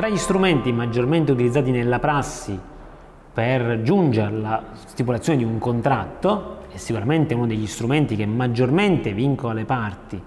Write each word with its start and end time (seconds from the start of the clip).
Tra 0.00 0.08
gli 0.08 0.16
strumenti 0.16 0.72
maggiormente 0.72 1.32
utilizzati 1.32 1.70
nella 1.70 1.98
prassi 1.98 2.58
per 3.34 3.82
giungere 3.82 4.28
alla 4.28 4.62
stipulazione 4.72 5.36
di 5.36 5.44
un 5.44 5.58
contratto, 5.58 6.60
è 6.72 6.78
sicuramente 6.78 7.34
uno 7.34 7.46
degli 7.46 7.66
strumenti 7.66 8.16
che 8.16 8.24
maggiormente 8.24 9.12
vincola 9.12 9.52
le 9.52 9.66
parti, 9.66 10.18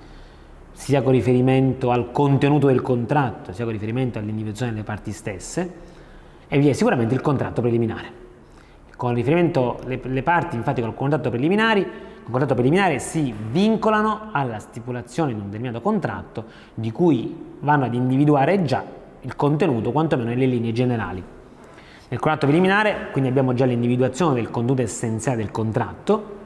sia 0.73 1.01
con 1.01 1.13
riferimento 1.13 1.89
al 1.89 2.11
contenuto 2.11 2.67
del 2.67 2.83
contratto, 2.83 3.51
sia 3.51 3.63
con 3.63 3.73
riferimento 3.73 4.19
all'individuazione 4.19 4.73
delle 4.73 4.83
parti 4.83 5.11
stesse, 5.11 5.73
e 6.47 6.59
vi 6.59 6.69
è 6.69 6.73
sicuramente 6.73 7.15
il 7.15 7.21
contratto 7.21 7.61
preliminare. 7.61 8.11
Con 8.95 9.15
riferimento 9.15 9.79
alle 9.83 10.21
parti, 10.21 10.55
infatti, 10.55 10.81
col 10.81 10.93
contratto 10.93 11.31
preliminare, 11.31 11.81
con 12.21 12.29
contratto 12.29 12.53
preliminare 12.53 12.99
si 12.99 13.33
vincolano 13.49 14.29
alla 14.33 14.59
stipulazione 14.59 15.33
di 15.33 15.39
un 15.39 15.45
determinato 15.45 15.81
contratto 15.81 16.45
di 16.75 16.91
cui 16.91 17.55
vanno 17.61 17.85
ad 17.85 17.95
individuare 17.95 18.61
già 18.65 19.01
il 19.23 19.35
contenuto, 19.35 19.91
quantomeno 19.91 20.29
nelle 20.29 20.45
linee 20.45 20.71
generali. 20.71 21.21
Nel 22.09 22.19
contratto 22.19 22.45
preliminare 22.45 23.09
quindi 23.11 23.29
abbiamo 23.29 23.53
già 23.53 23.65
l'individuazione 23.65 24.35
del 24.35 24.49
contenuto 24.49 24.81
essenziale 24.81 25.37
del 25.37 25.51
contratto, 25.51 26.41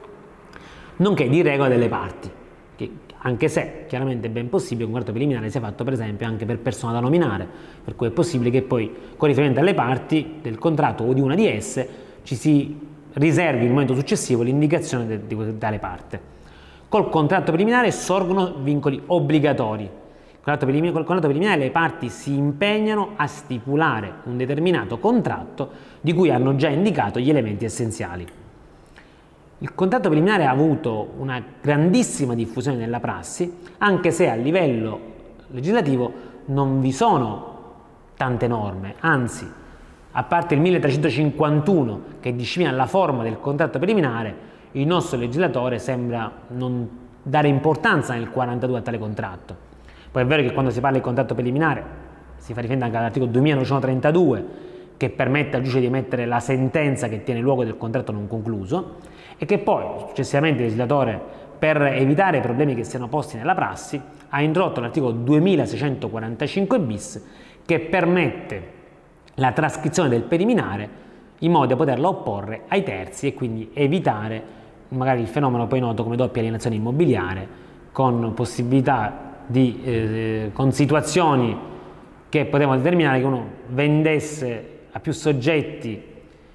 nonché 0.96 1.28
di 1.28 1.42
regola 1.42 1.68
delle 1.68 1.88
parti, 1.88 2.30
che 2.76 2.90
anche 3.18 3.48
se 3.48 3.84
chiaramente 3.86 4.28
è 4.28 4.30
ben 4.30 4.48
possibile 4.48 4.80
che 4.80 4.86
un 4.86 4.92
contratto 4.92 5.12
preliminare 5.12 5.50
sia 5.50 5.60
fatto 5.60 5.84
per 5.84 5.92
esempio 5.92 6.26
anche 6.26 6.46
per 6.46 6.58
persona 6.58 6.92
da 6.92 7.00
nominare, 7.00 7.46
per 7.84 7.96
cui 7.96 8.06
è 8.06 8.10
possibile 8.10 8.50
che 8.50 8.62
poi 8.62 8.92
con 9.16 9.28
riferimento 9.28 9.60
alle 9.60 9.74
parti 9.74 10.36
del 10.40 10.58
contratto 10.58 11.04
o 11.04 11.12
di 11.12 11.20
una 11.20 11.34
di 11.34 11.46
esse 11.46 12.06
ci 12.22 12.34
si 12.34 12.86
riservi 13.14 13.62
nel 13.62 13.70
momento 13.70 13.94
successivo 13.94 14.42
l'indicazione 14.42 15.26
di 15.26 15.58
tale 15.58 15.78
parte. 15.78 16.36
Col 16.88 17.10
contratto 17.10 17.50
preliminare 17.50 17.90
sorgono 17.90 18.54
vincoli 18.62 19.02
obbligatori, 19.06 19.90
Col 20.48 21.04
contratto 21.04 21.28
preliminare 21.28 21.60
le 21.60 21.70
parti 21.70 22.08
si 22.08 22.34
impegnano 22.34 23.10
a 23.16 23.26
stipulare 23.26 24.10
un 24.24 24.38
determinato 24.38 24.98
contratto 24.98 25.70
di 26.00 26.14
cui 26.14 26.30
hanno 26.30 26.56
già 26.56 26.68
indicato 26.68 27.20
gli 27.20 27.28
elementi 27.28 27.66
essenziali. 27.66 28.26
Il 29.58 29.74
contratto 29.74 30.08
preliminare 30.08 30.46
ha 30.46 30.50
avuto 30.50 31.12
una 31.18 31.42
grandissima 31.60 32.34
diffusione 32.34 32.78
nella 32.78 32.98
prassi, 32.98 33.58
anche 33.76 34.10
se 34.10 34.30
a 34.30 34.36
livello 34.36 35.00
legislativo 35.48 36.12
non 36.46 36.80
vi 36.80 36.92
sono 36.92 37.56
tante 38.16 38.48
norme, 38.48 38.94
anzi, 39.00 39.46
a 40.12 40.22
parte 40.22 40.54
il 40.54 40.60
1351 40.60 42.00
che 42.20 42.34
disciplina 42.34 42.70
la 42.70 42.86
forma 42.86 43.22
del 43.22 43.38
contratto 43.38 43.78
preliminare, 43.78 44.34
il 44.72 44.86
nostro 44.86 45.18
legislatore 45.18 45.78
sembra 45.78 46.32
non 46.48 46.88
dare 47.22 47.48
importanza 47.48 48.14
nel 48.14 48.30
42 48.30 48.78
a 48.78 48.80
tale 48.80 48.98
contratto. 48.98 49.67
Poi 50.10 50.22
è 50.22 50.26
vero 50.26 50.42
che 50.42 50.52
quando 50.52 50.70
si 50.70 50.80
parla 50.80 50.96
di 50.96 51.02
contratto 51.02 51.34
preliminare 51.34 52.06
si 52.36 52.52
fa 52.52 52.60
riferimento 52.60 52.84
anche 52.84 52.96
all'articolo 52.96 53.30
2932 53.30 54.44
che 54.96 55.10
permette 55.10 55.56
al 55.56 55.62
giudice 55.62 55.80
di 55.80 55.86
emettere 55.86 56.26
la 56.26 56.40
sentenza 56.40 57.08
che 57.08 57.22
tiene 57.22 57.40
luogo 57.40 57.64
del 57.64 57.76
contratto 57.76 58.10
non 58.12 58.26
concluso 58.26 58.96
e 59.36 59.46
che 59.46 59.58
poi 59.58 59.84
successivamente 60.06 60.58
il 60.58 60.64
legislatore 60.64 61.20
per 61.58 61.80
evitare 61.82 62.40
problemi 62.40 62.74
che 62.74 62.84
siano 62.84 63.08
posti 63.08 63.36
nella 63.36 63.54
prassi 63.54 64.00
ha 64.28 64.42
introdotto 64.42 64.80
l'articolo 64.80 65.12
2645 65.12 66.80
bis 66.80 67.24
che 67.64 67.80
permette 67.80 68.76
la 69.34 69.52
trascrizione 69.52 70.08
del 70.08 70.22
preliminare 70.22 71.06
in 71.40 71.52
modo 71.52 71.66
da 71.66 71.76
poterla 71.76 72.08
opporre 72.08 72.62
ai 72.68 72.82
terzi 72.82 73.28
e 73.28 73.34
quindi 73.34 73.70
evitare 73.74 74.56
magari 74.88 75.20
il 75.20 75.28
fenomeno 75.28 75.66
poi 75.66 75.80
noto 75.80 76.02
come 76.02 76.16
doppia 76.16 76.40
alienazione 76.40 76.76
immobiliare 76.76 77.46
con 77.92 78.32
possibilità 78.34 79.27
di, 79.48 79.80
eh, 79.82 80.50
con 80.52 80.70
situazioni 80.72 81.56
che 82.28 82.44
potevano 82.44 82.76
determinare 82.76 83.18
che 83.18 83.24
uno 83.24 83.44
vendesse 83.68 84.68
a 84.92 85.00
più 85.00 85.12
soggetti 85.12 86.02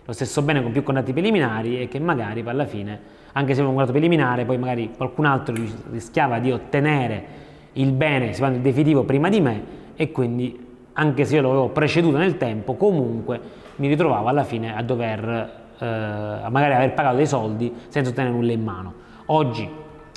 lo 0.06 0.12
stesso 0.12 0.41
bene 0.41 0.62
con 0.62 0.72
più 0.72 0.84
contratti 0.84 1.13
preliminari 1.13 1.81
e 1.81 1.88
che 1.88 2.00
magari 2.00 2.44
alla 2.45 2.66
fine, 2.66 3.00
anche 3.34 3.56
se 3.56 3.62
un 3.62 3.68
contratto 3.68 3.91
preliminare, 3.91 4.44
poi 4.45 4.57
magari 4.57 4.91
qualcun 4.95 5.25
altro 5.25 5.56
rischiava 5.91 6.40
di 6.40 6.51
ottenere 6.51 7.41
il 7.73 7.91
bene, 7.91 8.34
si 8.34 8.41
parla 8.41 8.57
definitivo, 8.57 9.03
prima 9.03 9.29
di 9.29 9.39
me 9.39 9.63
e 9.95 10.12
quindi 10.12 10.59
anche 10.94 11.25
se 11.25 11.35
io 11.35 11.41
lo 11.41 11.50
avevo 11.50 11.69
preceduto 11.69 12.18
nel 12.18 12.38
tempo, 12.38 12.75
comunque 12.75 13.39
mi 13.78 13.88
ritrovavo 13.88 14.28
alla 14.28 14.44
fine 14.44 14.75
a 14.75 14.84
dover 14.84 15.62
eh, 15.79 15.85
magari 15.85 16.73
aver 16.73 16.94
pagato 16.94 17.16
dei 17.16 17.25
soldi 17.25 17.73
senza 17.88 18.12
ottenere 18.12 18.34
nulla 18.34 18.51
in 18.51 18.63
mano. 18.63 18.94
Oggi 19.28 19.68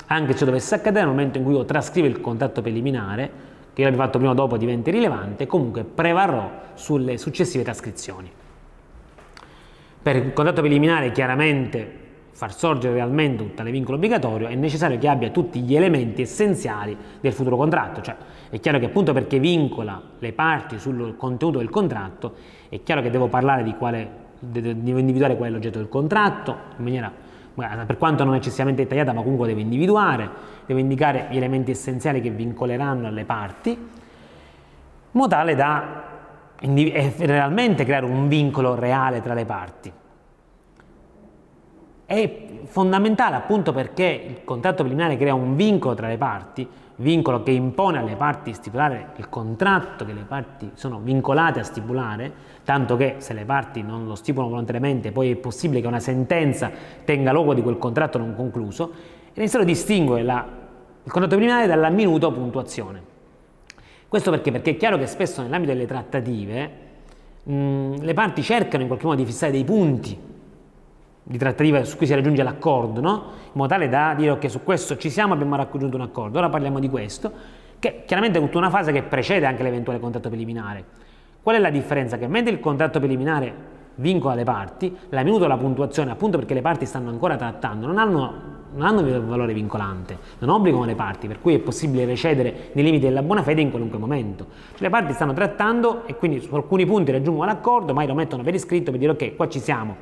anche 0.07 0.35
se 0.35 0.45
dovesse 0.45 0.75
accadere 0.75 1.05
nel 1.05 1.13
momento 1.13 1.37
in 1.37 1.43
cui 1.43 1.53
io 1.53 1.65
trascrivo 1.65 2.07
il 2.07 2.21
contratto 2.21 2.61
preliminare, 2.61 3.29
che 3.73 3.81
io 3.81 3.89
l'abbia 3.89 4.05
fatto 4.05 4.17
prima 4.17 4.33
o 4.33 4.35
dopo 4.35 4.57
diventa 4.57 4.89
irrilevante, 4.89 5.45
comunque 5.45 5.83
prevarrò 5.83 6.49
sulle 6.73 7.17
successive 7.17 7.63
trascrizioni. 7.63 8.31
Per 10.01 10.15
il 10.15 10.33
contratto 10.33 10.61
preliminare 10.61 11.11
chiaramente 11.11 12.05
far 12.31 12.53
sorgere 12.53 12.93
realmente 12.93 13.41
un 13.41 13.53
tale 13.55 13.71
vincolo 13.71 13.97
obbligatorio 13.97 14.47
è 14.47 14.53
necessario 14.53 14.99
che 14.99 15.07
abbia 15.07 15.31
tutti 15.31 15.59
gli 15.61 15.75
elementi 15.75 16.21
essenziali 16.21 16.95
del 17.19 17.33
futuro 17.33 17.57
contratto, 17.57 18.01
cioè 18.01 18.15
è 18.49 18.59
chiaro 18.59 18.79
che 18.79 18.85
appunto 18.85 19.11
perché 19.11 19.39
vincola 19.39 20.01
le 20.19 20.33
parti 20.33 20.79
sul 20.79 21.15
contenuto 21.17 21.57
del 21.57 21.69
contratto, 21.69 22.35
è 22.69 22.81
chiaro 22.83 23.01
che 23.01 23.09
devo 23.09 23.27
parlare 23.27 23.63
di 23.63 23.73
quale, 23.75 24.09
devo 24.39 24.99
individuare 24.99 25.35
qual 25.35 25.49
è 25.49 25.51
l'oggetto 25.51 25.79
del 25.79 25.89
contratto 25.89 26.55
in 26.77 26.83
maniera 26.83 27.11
per 27.57 27.97
quanto 27.97 28.23
non 28.23 28.35
eccessivamente 28.35 28.83
dettagliata, 28.83 29.13
ma 29.13 29.23
comunque 29.23 29.47
deve 29.47 29.61
individuare, 29.61 30.29
deve 30.67 30.79
indicare 30.79 31.27
gli 31.31 31.37
elementi 31.37 31.71
essenziali 31.71 32.21
che 32.21 32.29
vincoleranno 32.29 33.07
alle 33.07 33.25
parti, 33.25 33.71
in 33.71 33.77
modo 35.11 35.29
tale 35.29 35.55
da 35.55 36.03
realmente 36.59 37.83
creare 37.83 38.05
un 38.05 38.27
vincolo 38.27 38.75
reale 38.75 39.21
tra 39.21 39.33
le 39.33 39.45
parti. 39.45 39.91
È 42.07 42.45
fondamentale 42.67 43.35
appunto 43.35 43.73
perché 43.73 44.05
il 44.05 44.43
contratto 44.45 44.83
preliminare 44.83 45.17
crea 45.17 45.33
un 45.33 45.57
vincolo 45.57 45.93
tra 45.93 46.07
le 46.07 46.17
parti, 46.17 46.65
vincolo 46.95 47.43
che 47.43 47.51
impone 47.51 47.97
alle 47.97 48.15
parti 48.15 48.53
stipulare 48.53 49.09
il 49.17 49.27
contratto 49.27 50.05
che 50.05 50.13
le 50.13 50.23
parti 50.25 50.71
sono 50.75 50.99
vincolate 50.99 51.59
a 51.59 51.63
stipulare, 51.63 52.31
tanto 52.63 52.95
che 52.95 53.15
se 53.17 53.33
le 53.33 53.43
parti 53.43 53.81
non 53.81 54.07
lo 54.07 54.15
stipulano 54.15 54.51
volontariamente 54.51 55.11
poi 55.11 55.31
è 55.31 55.35
possibile 55.35 55.81
che 55.81 55.87
una 55.87 55.99
sentenza 55.99 56.71
tenga 57.03 57.33
luogo 57.33 57.53
di 57.53 57.61
quel 57.61 57.77
contratto 57.77 58.17
non 58.17 58.33
concluso, 58.35 58.89
è 59.33 59.39
necessario 59.39 59.67
distinguere 59.67 60.23
la, 60.23 60.47
il 61.03 61.11
contratto 61.11 61.35
preliminare 61.35 61.67
dalla 61.67 61.89
minuto 61.89 62.31
puntuazione. 62.31 63.01
Questo 64.07 64.31
perché? 64.31 64.51
Perché 64.51 64.71
è 64.71 64.77
chiaro 64.77 64.97
che 64.97 65.07
spesso 65.07 65.41
nell'ambito 65.41 65.73
delle 65.73 65.85
trattative 65.85 66.71
mh, 67.43 67.95
le 67.99 68.13
parti 68.13 68.41
cercano 68.43 68.83
in 68.83 68.87
qualche 68.87 69.05
modo 69.05 69.17
di 69.19 69.25
fissare 69.25 69.51
dei 69.51 69.65
punti 69.65 70.26
di 71.29 71.37
trattativa 71.37 71.83
su 71.83 71.97
cui 71.97 72.05
si 72.05 72.13
raggiunge 72.13 72.41
l'accordo, 72.41 73.01
no? 73.01 73.23
in 73.43 73.51
modo 73.51 73.67
tale 73.67 73.89
da 73.89 74.13
dire 74.15 74.31
ok 74.31 74.49
su 74.49 74.63
questo 74.63 74.95
ci 74.95 75.09
siamo, 75.09 75.33
abbiamo 75.33 75.57
raggiunto 75.57 75.97
un 75.97 76.03
accordo, 76.03 76.37
ora 76.37 76.47
parliamo 76.47 76.79
di 76.79 76.89
questo, 76.89 77.31
che 77.79 78.03
chiaramente 78.05 78.39
è 78.39 78.41
tutta 78.41 78.57
una 78.57 78.69
fase 78.69 78.93
che 78.93 79.03
precede 79.03 79.45
anche 79.45 79.61
l'eventuale 79.61 79.99
contratto 79.99 80.29
preliminare. 80.29 80.83
Qual 81.43 81.55
è 81.55 81.59
la 81.59 81.69
differenza? 81.69 82.17
Che 82.17 82.27
mentre 82.27 82.53
il 82.53 82.61
contratto 82.61 82.99
preliminare 82.99 83.75
vincola 83.95 84.35
le 84.35 84.43
parti, 84.43 84.95
la 85.09 85.23
minuta 85.23 85.47
la 85.47 85.57
puntuazione, 85.57 86.11
appunto 86.11 86.37
perché 86.37 86.53
le 86.53 86.61
parti 86.61 86.85
stanno 86.85 87.09
ancora 87.09 87.35
trattando, 87.35 87.87
non 87.87 87.97
hanno, 87.97 88.33
non 88.73 88.85
hanno 88.85 89.25
valore 89.25 89.53
vincolante, 89.53 90.17
non 90.39 90.49
obbligano 90.49 90.85
le 90.85 90.95
parti, 90.95 91.27
per 91.27 91.41
cui 91.41 91.55
è 91.55 91.59
possibile 91.59 92.05
recedere 92.05 92.69
nei 92.71 92.85
limiti 92.85 93.05
della 93.05 93.21
buona 93.21 93.43
fede 93.43 93.59
in 93.59 93.69
qualunque 93.69 93.97
momento. 93.99 94.45
Cioè, 94.71 94.81
le 94.81 94.89
parti 94.89 95.13
stanno 95.13 95.33
trattando 95.33 96.05
e 96.05 96.15
quindi 96.15 96.39
su 96.39 96.55
alcuni 96.55 96.85
punti 96.85 97.11
raggiungono 97.11 97.45
l'accordo, 97.45 97.93
ma 97.93 98.05
lo 98.05 98.13
mettono 98.13 98.43
per 98.43 98.53
iscritto 98.53 98.91
per 98.91 98.99
dire 98.99 99.11
ok, 99.11 99.35
qua 99.35 99.47
ci 99.49 99.59
siamo, 99.59 99.95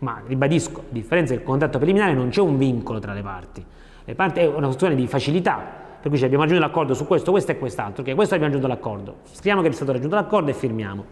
ma 0.00 0.22
ribadisco, 0.26 0.80
a 0.80 0.82
differenza 0.88 1.34
del 1.34 1.42
contratto 1.42 1.78
preliminare 1.78 2.12
non 2.12 2.28
c'è 2.28 2.40
un 2.40 2.58
vincolo 2.58 2.98
tra 2.98 3.12
le 3.12 3.22
parti, 3.22 3.64
le 4.04 4.14
parti 4.14 4.40
è 4.40 4.46
una 4.46 4.66
questione 4.66 4.94
di 4.94 5.06
facilità, 5.06 5.78
per 6.00 6.10
cui 6.10 6.22
abbiamo 6.22 6.42
raggiunto 6.42 6.64
l'accordo 6.64 6.94
su 6.94 7.06
questo, 7.06 7.30
questo 7.30 7.52
e 7.52 7.58
quest'altro, 7.58 8.02
ok, 8.02 8.14
questo 8.14 8.34
abbiamo 8.34 8.52
raggiunto 8.52 8.72
l'accordo, 8.72 9.16
scriviamo 9.24 9.62
che 9.62 9.68
è 9.68 9.72
stato 9.72 9.92
raggiunto 9.92 10.16
l'accordo 10.16 10.50
e 10.50 10.54
firmiamo. 10.54 11.04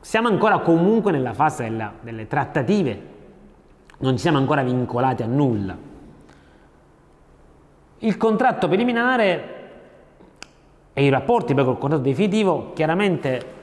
Siamo 0.00 0.28
ancora 0.28 0.60
comunque 0.60 1.12
nella 1.12 1.34
fase 1.34 1.64
della, 1.64 1.92
delle 2.00 2.26
trattative, 2.26 3.02
non 3.98 4.12
ci 4.12 4.20
siamo 4.20 4.38
ancora 4.38 4.62
vincolati 4.62 5.22
a 5.22 5.26
nulla. 5.26 5.76
Il 7.98 8.16
contratto 8.16 8.66
preliminare 8.66 9.58
e 10.94 11.04
i 11.04 11.10
rapporti 11.10 11.52
poi 11.52 11.64
col 11.64 11.76
contratto 11.76 12.04
definitivo 12.04 12.72
chiaramente 12.72 13.58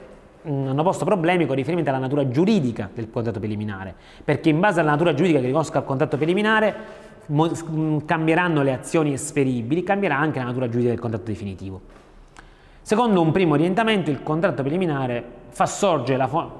hanno 0.48 0.82
posto 0.82 1.04
problemi 1.04 1.46
con 1.46 1.56
riferimento 1.56 1.90
alla 1.90 1.98
natura 1.98 2.28
giuridica 2.28 2.88
del 2.92 3.10
contratto 3.10 3.38
preliminare, 3.38 3.94
perché 4.24 4.48
in 4.48 4.60
base 4.60 4.80
alla 4.80 4.90
natura 4.90 5.12
giuridica 5.12 5.40
che 5.40 5.46
riconosca 5.46 5.78
al 5.78 5.84
contratto 5.84 6.16
preliminare 6.16 6.74
cambieranno 8.06 8.62
le 8.62 8.72
azioni 8.72 9.12
esperibili, 9.12 9.82
cambierà 9.82 10.16
anche 10.16 10.38
la 10.38 10.46
natura 10.46 10.66
giuridica 10.66 10.92
del 10.92 11.00
contratto 11.00 11.26
definitivo. 11.26 11.80
Secondo 12.80 13.20
un 13.20 13.32
primo 13.32 13.52
orientamento, 13.52 14.10
il 14.10 14.22
contratto 14.22 14.62
preliminare 14.62 15.22
fa 15.50 15.66
sorgere 15.66 16.16
la, 16.16 16.50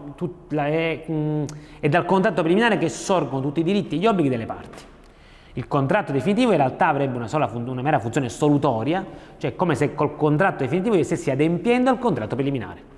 la, 0.48 0.66
è, 0.66 1.04
mh, 1.06 1.44
è 1.80 1.88
dal 1.88 2.04
contratto 2.04 2.42
preliminare 2.42 2.76
che 2.76 2.90
sorgono 2.90 3.40
tutti 3.40 3.60
i 3.60 3.62
diritti 3.62 3.96
e 3.96 3.98
gli 3.98 4.06
obblighi 4.06 4.28
delle 4.28 4.44
parti. 4.44 4.82
Il 5.54 5.66
contratto 5.66 6.12
definitivo 6.12 6.50
in 6.50 6.58
realtà 6.58 6.88
avrebbe 6.88 7.16
una, 7.16 7.28
sola, 7.28 7.50
una 7.52 7.80
mera 7.80 7.98
funzione 7.98 8.28
solutoria, 8.28 9.04
cioè 9.38 9.56
come 9.56 9.74
se 9.74 9.94
col 9.94 10.16
contratto 10.16 10.64
definitivo 10.64 10.96
io 10.96 11.02
stessi 11.02 11.30
adempiendo 11.30 11.88
al 11.88 11.98
contratto 11.98 12.34
preliminare. 12.34 12.96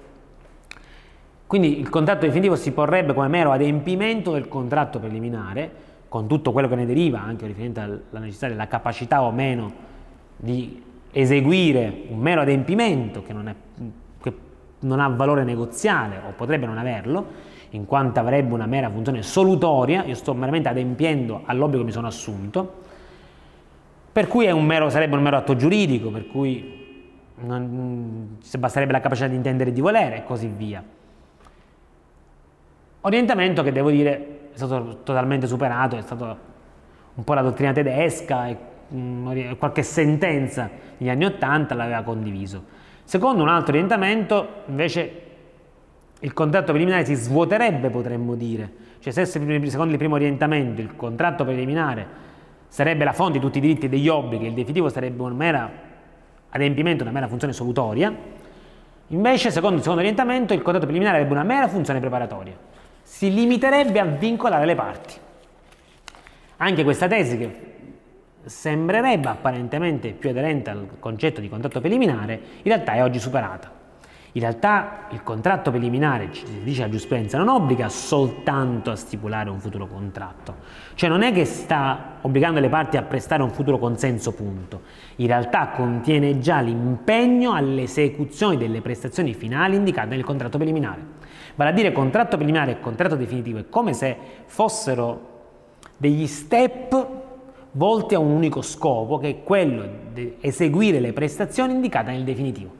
Quindi 1.50 1.80
il 1.80 1.88
contratto 1.88 2.26
definitivo 2.26 2.54
si 2.54 2.70
porrebbe 2.70 3.12
come 3.12 3.26
mero 3.26 3.50
adempimento 3.50 4.30
del 4.30 4.46
contratto 4.46 5.00
preliminare, 5.00 5.68
con 6.06 6.28
tutto 6.28 6.52
quello 6.52 6.68
che 6.68 6.76
ne 6.76 6.86
deriva, 6.86 7.22
anche 7.22 7.44
riferente 7.44 7.80
alla 7.80 8.20
necessità 8.20 8.46
della 8.46 8.68
capacità 8.68 9.20
o 9.24 9.32
meno 9.32 9.72
di 10.36 10.80
eseguire 11.10 12.02
un 12.06 12.20
mero 12.20 12.42
adempimento 12.42 13.24
che 13.24 13.32
non, 13.32 13.48
è, 13.48 13.54
che 14.22 14.34
non 14.82 15.00
ha 15.00 15.08
valore 15.08 15.42
negoziale 15.42 16.20
o 16.24 16.34
potrebbe 16.36 16.66
non 16.66 16.78
averlo, 16.78 17.26
in 17.70 17.84
quanto 17.84 18.20
avrebbe 18.20 18.54
una 18.54 18.66
mera 18.66 18.88
funzione 18.88 19.24
solutoria, 19.24 20.04
io 20.04 20.14
sto 20.14 20.32
meramente 20.34 20.68
adempiendo 20.68 21.42
all'obbligo 21.46 21.80
che 21.80 21.86
mi 21.86 21.92
sono 21.92 22.06
assunto, 22.06 22.74
per 24.12 24.28
cui 24.28 24.48
un 24.48 24.64
mero, 24.64 24.88
sarebbe 24.88 25.16
un 25.16 25.22
mero 25.22 25.36
atto 25.36 25.56
giuridico, 25.56 26.10
per 26.10 26.28
cui 26.28 27.08
non, 27.40 28.38
basterebbe 28.56 28.92
la 28.92 29.00
capacità 29.00 29.26
di 29.26 29.34
intendere 29.34 29.70
e 29.70 29.72
di 29.72 29.80
volere 29.80 30.18
e 30.18 30.22
così 30.22 30.46
via. 30.46 30.98
Orientamento 33.02 33.62
che 33.62 33.72
devo 33.72 33.90
dire 33.90 34.50
è 34.52 34.56
stato 34.56 34.98
totalmente 35.02 35.46
superato, 35.46 35.96
è 35.96 36.02
stato 36.02 36.48
un 37.14 37.24
po' 37.24 37.32
la 37.32 37.40
dottrina 37.40 37.72
tedesca 37.72 38.48
e 38.48 38.56
mm, 38.92 39.52
qualche 39.58 39.82
sentenza 39.82 40.68
negli 40.98 41.08
anni 41.08 41.24
Ottanta 41.24 41.74
l'aveva 41.74 42.02
condiviso. 42.02 42.62
Secondo 43.04 43.42
un 43.42 43.48
altro 43.48 43.72
orientamento, 43.72 44.48
invece, 44.66 45.12
il 46.20 46.32
contratto 46.34 46.72
preliminare 46.72 47.06
si 47.06 47.14
svuoterebbe, 47.14 47.88
potremmo 47.88 48.34
dire. 48.34 48.70
Cioè, 48.98 49.12
se 49.14 49.24
secondo 49.24 49.92
il 49.92 49.96
primo 49.96 50.16
orientamento 50.16 50.82
il 50.82 50.94
contratto 50.94 51.44
preliminare 51.44 52.06
sarebbe 52.68 53.04
la 53.04 53.14
fonte 53.14 53.38
di 53.38 53.40
tutti 53.40 53.58
i 53.58 53.60
diritti 53.62 53.86
e 53.86 53.88
degli 53.88 54.08
obblighi, 54.08 54.44
il 54.44 54.52
definitivo 54.52 54.90
sarebbe 54.90 55.22
un 55.22 55.34
mero 55.34 55.70
adempimento, 56.50 57.02
una 57.02 57.12
mera 57.12 57.28
funzione 57.28 57.54
solutoria, 57.54 58.14
invece, 59.06 59.50
secondo 59.50 59.76
il 59.76 59.80
secondo 59.80 60.02
orientamento, 60.02 60.52
il 60.52 60.60
contratto 60.60 60.84
preliminare 60.84 61.16
avrebbe 61.16 61.32
una 61.34 61.44
mera 61.44 61.66
funzione 61.66 61.98
preparatoria 61.98 62.68
si 63.10 63.34
limiterebbe 63.34 63.98
a 63.98 64.04
vincolare 64.04 64.64
le 64.64 64.76
parti. 64.76 65.14
Anche 66.58 66.84
questa 66.84 67.08
tesi, 67.08 67.36
che 67.36 67.60
sembrerebbe 68.44 69.28
apparentemente 69.28 70.12
più 70.12 70.30
aderente 70.30 70.70
al 70.70 70.86
concetto 71.00 71.40
di 71.40 71.48
contratto 71.48 71.80
preliminare, 71.80 72.34
in 72.34 72.62
realtà 72.62 72.92
è 72.92 73.02
oggi 73.02 73.18
superata. 73.18 73.78
In 74.32 74.42
realtà 74.42 75.08
il 75.10 75.24
contratto 75.24 75.72
preliminare, 75.72 76.30
ci 76.30 76.44
dice 76.62 76.82
la 76.82 76.86
giurisprudenza, 76.86 77.36
non 77.36 77.48
obbliga 77.48 77.88
soltanto 77.88 78.92
a 78.92 78.96
stipulare 78.96 79.50
un 79.50 79.58
futuro 79.58 79.88
contratto, 79.88 80.54
cioè 80.94 81.08
non 81.08 81.22
è 81.22 81.32
che 81.32 81.44
sta 81.44 82.18
obbligando 82.20 82.60
le 82.60 82.68
parti 82.68 82.96
a 82.96 83.02
prestare 83.02 83.42
un 83.42 83.50
futuro 83.50 83.78
consenso, 83.78 84.32
punto. 84.32 84.82
In 85.16 85.26
realtà 85.26 85.70
contiene 85.70 86.38
già 86.38 86.60
l'impegno 86.60 87.54
all'esecuzione 87.54 88.56
delle 88.56 88.80
prestazioni 88.80 89.34
finali 89.34 89.74
indicate 89.74 90.14
nel 90.14 90.24
contratto 90.24 90.58
preliminare. 90.58 91.18
Vale 91.60 91.72
a 91.72 91.74
dire 91.74 91.92
contratto 91.92 92.36
preliminare 92.36 92.70
e 92.70 92.80
contratto 92.80 93.16
definitivo 93.16 93.58
è 93.58 93.68
come 93.68 93.92
se 93.92 94.16
fossero 94.46 95.28
degli 95.98 96.26
step 96.26 97.06
volti 97.72 98.14
a 98.14 98.18
un 98.18 98.30
unico 98.30 98.62
scopo, 98.62 99.18
che 99.18 99.28
è 99.28 99.42
quello 99.42 99.86
di 100.10 100.36
eseguire 100.40 101.00
le 101.00 101.12
prestazioni 101.12 101.74
indicate 101.74 102.12
nel 102.12 102.24
definitivo. 102.24 102.70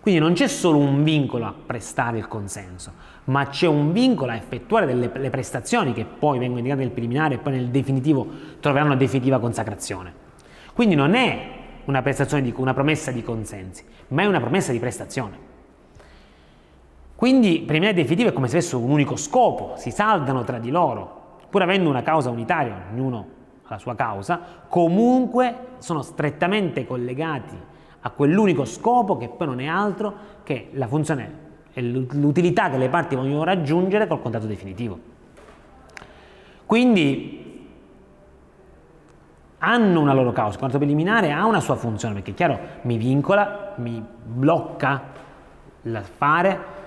Quindi 0.00 0.20
non 0.20 0.34
c'è 0.34 0.46
solo 0.46 0.78
un 0.78 1.02
vincolo 1.02 1.46
a 1.46 1.52
prestare 1.66 2.18
il 2.18 2.28
consenso, 2.28 2.92
ma 3.24 3.48
c'è 3.48 3.66
un 3.66 3.90
vincolo 3.90 4.30
a 4.30 4.36
effettuare 4.36 4.86
delle 4.86 5.30
prestazioni 5.30 5.92
che 5.92 6.04
poi 6.04 6.38
vengono 6.38 6.60
indicate 6.60 6.82
nel 6.82 6.92
preliminare 6.92 7.34
e 7.34 7.38
poi 7.38 7.54
nel 7.54 7.70
definitivo 7.70 8.24
troveranno 8.60 8.94
definitiva 8.94 9.40
consacrazione. 9.40 10.14
Quindi 10.74 10.94
non 10.94 11.14
è 11.14 11.44
una, 11.86 12.04
una 12.04 12.72
promessa 12.72 13.10
di 13.10 13.24
consensi, 13.24 13.82
ma 14.10 14.22
è 14.22 14.26
una 14.26 14.38
promessa 14.38 14.70
di 14.70 14.78
prestazione. 14.78 15.48
Quindi 17.20 17.60
preliminare 17.66 17.98
e 17.98 18.00
definitivo 18.00 18.30
è 18.30 18.32
come 18.32 18.48
se 18.48 18.56
avessero 18.56 18.80
un 18.80 18.92
unico 18.92 19.14
scopo, 19.14 19.74
si 19.76 19.90
saldano 19.90 20.42
tra 20.42 20.58
di 20.58 20.70
loro, 20.70 21.36
pur 21.50 21.60
avendo 21.60 21.90
una 21.90 22.00
causa 22.00 22.30
unitaria, 22.30 22.84
ognuno 22.90 23.26
ha 23.64 23.72
la 23.72 23.78
sua 23.78 23.94
causa, 23.94 24.40
comunque 24.66 25.66
sono 25.80 26.00
strettamente 26.00 26.86
collegati 26.86 27.54
a 28.00 28.08
quell'unico 28.08 28.64
scopo 28.64 29.18
che 29.18 29.28
poi 29.28 29.46
non 29.48 29.60
è 29.60 29.66
altro 29.66 30.14
che 30.44 30.70
la 30.72 30.86
funzione 30.86 31.32
e 31.74 31.82
l'utilità 31.82 32.70
che 32.70 32.78
le 32.78 32.88
parti 32.88 33.16
vogliono 33.16 33.44
raggiungere 33.44 34.06
col 34.06 34.22
contratto 34.22 34.46
definitivo. 34.46 34.98
Quindi 36.64 37.68
hanno 39.58 40.00
una 40.00 40.14
loro 40.14 40.32
causa, 40.32 40.54
il 40.54 40.58
contratto 40.58 40.78
preliminare 40.78 41.32
ha 41.32 41.44
una 41.44 41.60
sua 41.60 41.76
funzione, 41.76 42.14
perché 42.14 42.30
è 42.30 42.34
chiaro, 42.34 42.58
mi 42.84 42.96
vincola, 42.96 43.74
mi 43.76 44.02
blocca 44.24 45.02
l'affare, 45.82 46.78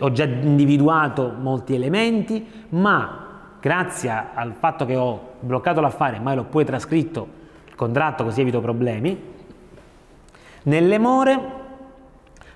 ho 0.00 0.12
già 0.12 0.24
individuato 0.24 1.32
molti 1.38 1.74
elementi, 1.74 2.46
ma 2.70 3.56
grazie 3.60 4.10
al 4.34 4.54
fatto 4.54 4.84
che 4.84 4.96
ho 4.96 5.30
bloccato 5.40 5.80
l'affare, 5.80 6.18
ma 6.18 6.34
l'ho 6.34 6.44
poi 6.44 6.64
trascritto 6.64 7.40
il 7.68 7.74
contratto 7.74 8.24
così 8.24 8.40
evito 8.40 8.60
problemi, 8.60 9.30
nelle 10.64 10.98
more 10.98 11.60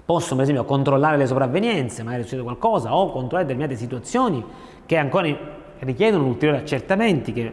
posso 0.05 0.35
per 0.35 0.45
esempio 0.45 0.65
controllare 0.65 1.17
le 1.17 1.27
sopravvenienze, 1.27 2.03
magari 2.03 2.23
succede 2.23 2.43
qualcosa, 2.43 2.95
o 2.95 3.11
controllare 3.11 3.45
determinate 3.45 3.77
situazioni 3.77 4.45
che 4.87 4.97
ancora 4.97 5.29
richiedono 5.81 6.27
ulteriori 6.27 6.63
accertamenti 6.63 7.33
che 7.33 7.53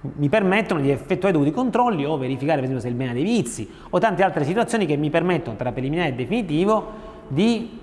mi 0.00 0.28
permettono 0.28 0.80
di 0.80 0.90
effettuare 0.90 1.32
dovuti 1.32 1.50
controlli 1.50 2.04
o 2.04 2.16
verificare 2.18 2.60
per 2.60 2.64
esempio 2.64 2.82
se 2.82 2.88
il 2.88 2.94
bene 2.94 3.10
ha 3.10 3.14
dei 3.14 3.24
vizi 3.24 3.70
o 3.88 3.98
tante 3.98 4.22
altre 4.22 4.44
situazioni 4.44 4.84
che 4.86 4.96
mi 4.96 5.08
permettono 5.08 5.56
tra 5.56 5.72
preliminare 5.72 6.10
e 6.10 6.12
definitivo 6.12 7.12
di 7.28 7.80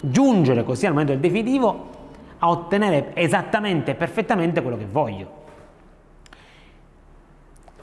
giungere 0.00 0.64
così 0.64 0.86
al 0.86 0.92
momento 0.92 1.12
del 1.12 1.20
definitivo 1.20 1.96
a 2.38 2.48
ottenere 2.48 3.14
esattamente 3.14 3.92
e 3.92 3.94
perfettamente 3.94 4.62
quello 4.62 4.76
che 4.76 4.86
voglio. 4.86 5.36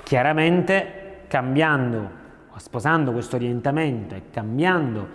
Chiaramente 0.04 1.24
cambiando, 1.28 2.10
sposando 2.58 3.12
questo 3.12 3.36
orientamento 3.36 4.16
e 4.16 4.24
cambiando 4.32 5.08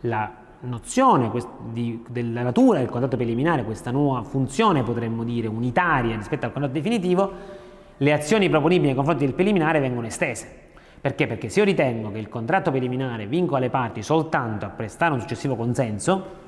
la 0.00 0.30
nozione 0.60 1.30
di, 1.72 2.04
della 2.08 2.42
natura 2.42 2.78
del 2.78 2.88
contratto 2.88 3.16
preliminare, 3.16 3.64
questa 3.64 3.90
nuova 3.90 4.22
funzione 4.22 4.82
potremmo 4.82 5.24
dire 5.24 5.48
unitaria 5.48 6.16
rispetto 6.16 6.44
al 6.44 6.52
contratto 6.52 6.74
definitivo, 6.74 7.32
le 7.96 8.12
azioni 8.12 8.48
proponibili 8.48 8.86
nei 8.86 8.94
confronti 8.94 9.24
del 9.24 9.34
preliminare 9.34 9.80
vengono 9.80 10.06
estese. 10.06 10.68
Perché? 11.00 11.26
Perché 11.26 11.48
se 11.48 11.60
io 11.60 11.64
ritengo 11.64 12.12
che 12.12 12.18
il 12.18 12.28
contratto 12.28 12.70
preliminare 12.70 13.26
vincola 13.26 13.58
le 13.58 13.70
parti 13.70 14.02
soltanto 14.02 14.66
a 14.66 14.68
prestare 14.68 15.14
un 15.14 15.20
successivo 15.20 15.56
consenso, 15.56 16.38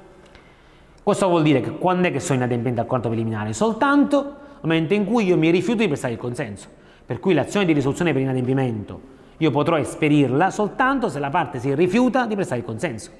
questo 1.02 1.26
vuol 1.28 1.42
dire 1.42 1.60
che 1.60 1.70
quando 1.78 2.08
è 2.08 2.12
che 2.12 2.20
sono 2.20 2.38
inadempiente 2.38 2.80
al 2.80 2.86
contratto 2.86 3.14
preliminare? 3.14 3.54
Soltanto 3.54 4.22
nel 4.22 4.60
momento 4.60 4.94
in 4.94 5.06
cui 5.06 5.24
io 5.24 5.38
mi 5.38 5.50
rifiuto 5.50 5.80
di 5.80 5.88
prestare 5.88 6.12
il 6.12 6.18
consenso. 6.18 6.68
Per 7.04 7.18
cui 7.18 7.34
l'azione 7.34 7.66
di 7.66 7.72
risoluzione 7.72 8.12
per 8.12 8.20
inadempimento 8.20 9.10
io 9.38 9.50
potrò 9.50 9.76
esperirla 9.76 10.50
soltanto 10.50 11.08
se 11.08 11.18
la 11.18 11.30
parte 11.30 11.58
si 11.58 11.74
rifiuta 11.74 12.26
di 12.26 12.34
prestare 12.34 12.60
il 12.60 12.66
consenso. 12.66 13.10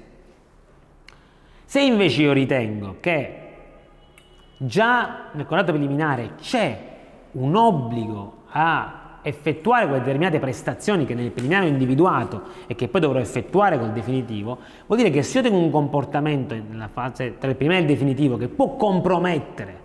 Se 1.65 1.81
invece 1.81 2.21
io 2.21 2.31
ritengo 2.31 2.97
che 2.99 3.39
già 4.57 5.29
nel 5.31 5.45
contratto 5.45 5.71
preliminare 5.71 6.35
c'è 6.39 6.91
un 7.31 7.55
obbligo 7.55 8.43
a 8.51 9.02
effettuare 9.23 9.85
quelle 9.85 10.01
determinate 10.01 10.39
prestazioni 10.39 11.05
che 11.05 11.15
nel 11.15 11.31
preliminare 11.31 11.65
ho 11.65 11.69
individuato 11.69 12.41
e 12.67 12.75
che 12.75 12.87
poi 12.87 13.01
dovrò 13.01 13.19
effettuare 13.19 13.79
col 13.79 13.91
definitivo, 13.91 14.59
vuol 14.85 14.99
dire 14.99 15.09
che 15.09 15.23
se 15.23 15.37
io 15.37 15.43
tengo 15.43 15.57
un 15.57 15.71
comportamento 15.71 16.53
nella 16.53 16.89
fase 16.89 17.37
tra 17.39 17.49
il 17.49 17.55
preliminare 17.55 17.87
e 17.87 17.91
il 17.91 17.97
definitivo 17.97 18.37
che 18.37 18.47
può 18.47 18.75
compromettere 18.75 19.81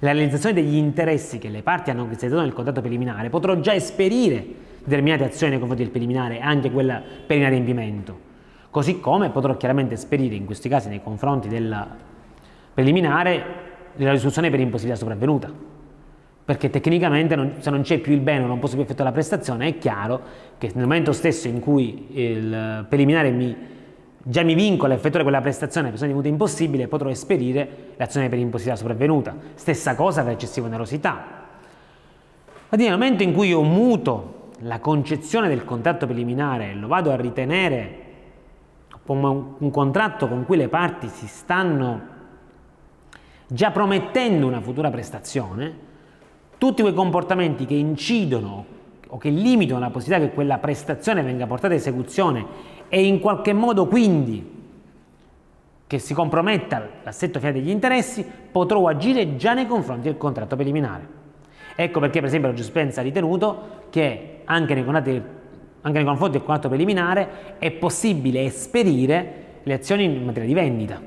la 0.00 0.12
realizzazione 0.12 0.54
degli 0.54 0.76
interessi 0.76 1.38
che 1.38 1.48
le 1.48 1.62
parti 1.62 1.90
hanno 1.90 2.06
cristallizzato 2.06 2.44
nel 2.44 2.54
contratto 2.54 2.80
preliminare, 2.80 3.30
potrò 3.30 3.58
già 3.60 3.74
esperire 3.74 4.44
determinate 4.82 5.24
azioni 5.24 5.52
nei 5.52 5.58
confronti 5.58 5.84
del 5.84 5.92
preliminare, 5.92 6.40
anche 6.40 6.70
quella 6.70 7.02
per 7.26 7.36
inadempimento. 7.36 8.26
Così 8.70 9.00
come 9.00 9.30
potrò 9.30 9.56
chiaramente 9.56 9.94
esperire 9.94 10.34
in 10.34 10.44
questi 10.44 10.68
casi 10.68 10.88
nei 10.88 11.02
confronti 11.02 11.48
del 11.48 11.86
preliminare 12.72 13.66
la 13.96 14.12
risoluzione 14.12 14.50
per 14.50 14.60
impossibilità 14.60 14.98
sopravvenuta 14.98 15.76
perché 16.48 16.70
tecnicamente 16.70 17.36
non, 17.36 17.56
se 17.58 17.68
non 17.68 17.82
c'è 17.82 17.98
più 17.98 18.14
il 18.14 18.20
bene 18.20 18.44
o 18.44 18.46
non 18.46 18.58
posso 18.58 18.72
più 18.72 18.82
effettuare 18.82 19.10
la 19.10 19.14
prestazione, 19.14 19.68
è 19.68 19.76
chiaro 19.76 20.22
che 20.56 20.70
nel 20.72 20.84
momento 20.84 21.12
stesso 21.12 21.46
in 21.46 21.60
cui 21.60 22.06
il 22.12 22.86
preliminare 22.88 23.30
mi, 23.30 23.54
già 24.22 24.42
mi 24.42 24.54
vincola 24.54 24.94
a 24.94 24.96
effettuare 24.96 25.24
quella 25.24 25.42
prestazione 25.42 25.90
per 25.90 25.98
divenuta 25.98 26.26
impossibile, 26.26 26.88
potrò 26.88 27.10
esperire 27.10 27.92
l'azione 27.96 28.30
per 28.30 28.38
impossibilità 28.38 28.80
sopravvenuta. 28.80 29.36
Stessa 29.56 29.94
cosa 29.94 30.22
per 30.22 30.32
eccessiva 30.32 30.68
onerosità. 30.68 31.22
Ma 32.70 32.78
nel 32.78 32.92
momento 32.92 33.22
in 33.22 33.34
cui 33.34 33.48
io 33.48 33.60
muto 33.60 34.52
la 34.60 34.78
concezione 34.78 35.48
del 35.48 35.66
contratto 35.66 36.06
preliminare 36.06 36.72
lo 36.72 36.86
vado 36.86 37.10
a 37.10 37.16
ritenere 37.16 38.06
come 39.04 39.54
un 39.58 39.70
contratto 39.70 40.26
con 40.26 40.46
cui 40.46 40.56
le 40.56 40.68
parti 40.68 41.08
si 41.08 41.26
stanno 41.26 42.00
già 43.46 43.70
promettendo 43.70 44.46
una 44.46 44.62
futura 44.62 44.88
prestazione, 44.88 45.87
tutti 46.58 46.82
quei 46.82 46.94
comportamenti 46.94 47.64
che 47.64 47.74
incidono 47.74 48.76
o 49.08 49.16
che 49.16 49.30
limitano 49.30 49.80
la 49.80 49.90
possibilità 49.90 50.26
che 50.26 50.34
quella 50.34 50.58
prestazione 50.58 51.22
venga 51.22 51.46
portata 51.46 51.72
a 51.72 51.76
esecuzione 51.76 52.44
e 52.88 53.06
in 53.06 53.20
qualche 53.20 53.52
modo 53.52 53.86
quindi 53.86 54.56
che 55.86 55.98
si 55.98 56.12
comprometta 56.12 56.86
l'assetto 57.02 57.38
finale 57.38 57.60
degli 57.60 57.70
interessi, 57.70 58.24
potrò 58.52 58.86
agire 58.88 59.36
già 59.36 59.54
nei 59.54 59.66
confronti 59.66 60.02
del 60.08 60.18
contratto 60.18 60.54
preliminare. 60.54 61.16
Ecco 61.74 62.00
perché, 62.00 62.18
per 62.18 62.28
esempio, 62.28 62.50
la 62.50 62.54
giurisprudenza 62.54 63.00
ha 63.00 63.04
ritenuto 63.04 63.86
che 63.88 64.40
anche 64.44 64.74
nei, 64.74 64.84
anche 64.84 65.22
nei 65.80 66.04
confronti 66.04 66.32
del 66.32 66.42
contratto 66.42 66.68
preliminare 66.68 67.56
è 67.58 67.70
possibile 67.70 68.44
esperire 68.44 69.46
le 69.62 69.72
azioni 69.72 70.04
in 70.04 70.24
materia 70.24 70.46
di 70.46 70.54
vendita. 70.54 71.00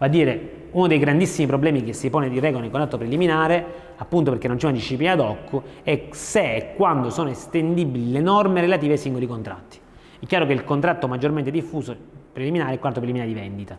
Va 0.00 0.06
a 0.06 0.08
dire, 0.08 0.68
uno 0.70 0.86
dei 0.86 0.98
grandissimi 0.98 1.46
problemi 1.46 1.84
che 1.84 1.92
si 1.92 2.08
pone 2.08 2.30
di 2.30 2.40
regola 2.40 2.62
nel 2.62 2.70
contratto 2.70 2.96
preliminare, 2.96 3.92
appunto 3.96 4.30
perché 4.30 4.48
non 4.48 4.56
c'è 4.56 4.64
una 4.64 4.76
disciplina 4.76 5.12
ad 5.12 5.20
hoc, 5.20 5.60
è 5.82 6.06
se 6.12 6.54
e 6.54 6.74
quando 6.74 7.10
sono 7.10 7.28
estendibili 7.28 8.10
le 8.10 8.20
norme 8.20 8.62
relative 8.62 8.92
ai 8.92 8.98
singoli 8.98 9.26
contratti. 9.26 9.78
È 10.18 10.24
chiaro 10.24 10.46
che 10.46 10.54
il 10.54 10.64
contratto 10.64 11.06
maggiormente 11.06 11.50
diffuso 11.50 11.94
preliminare 12.32 12.70
è 12.70 12.72
il 12.72 12.78
contratto 12.80 13.00
preliminare 13.00 13.30
di 13.30 13.38
vendita. 13.38 13.78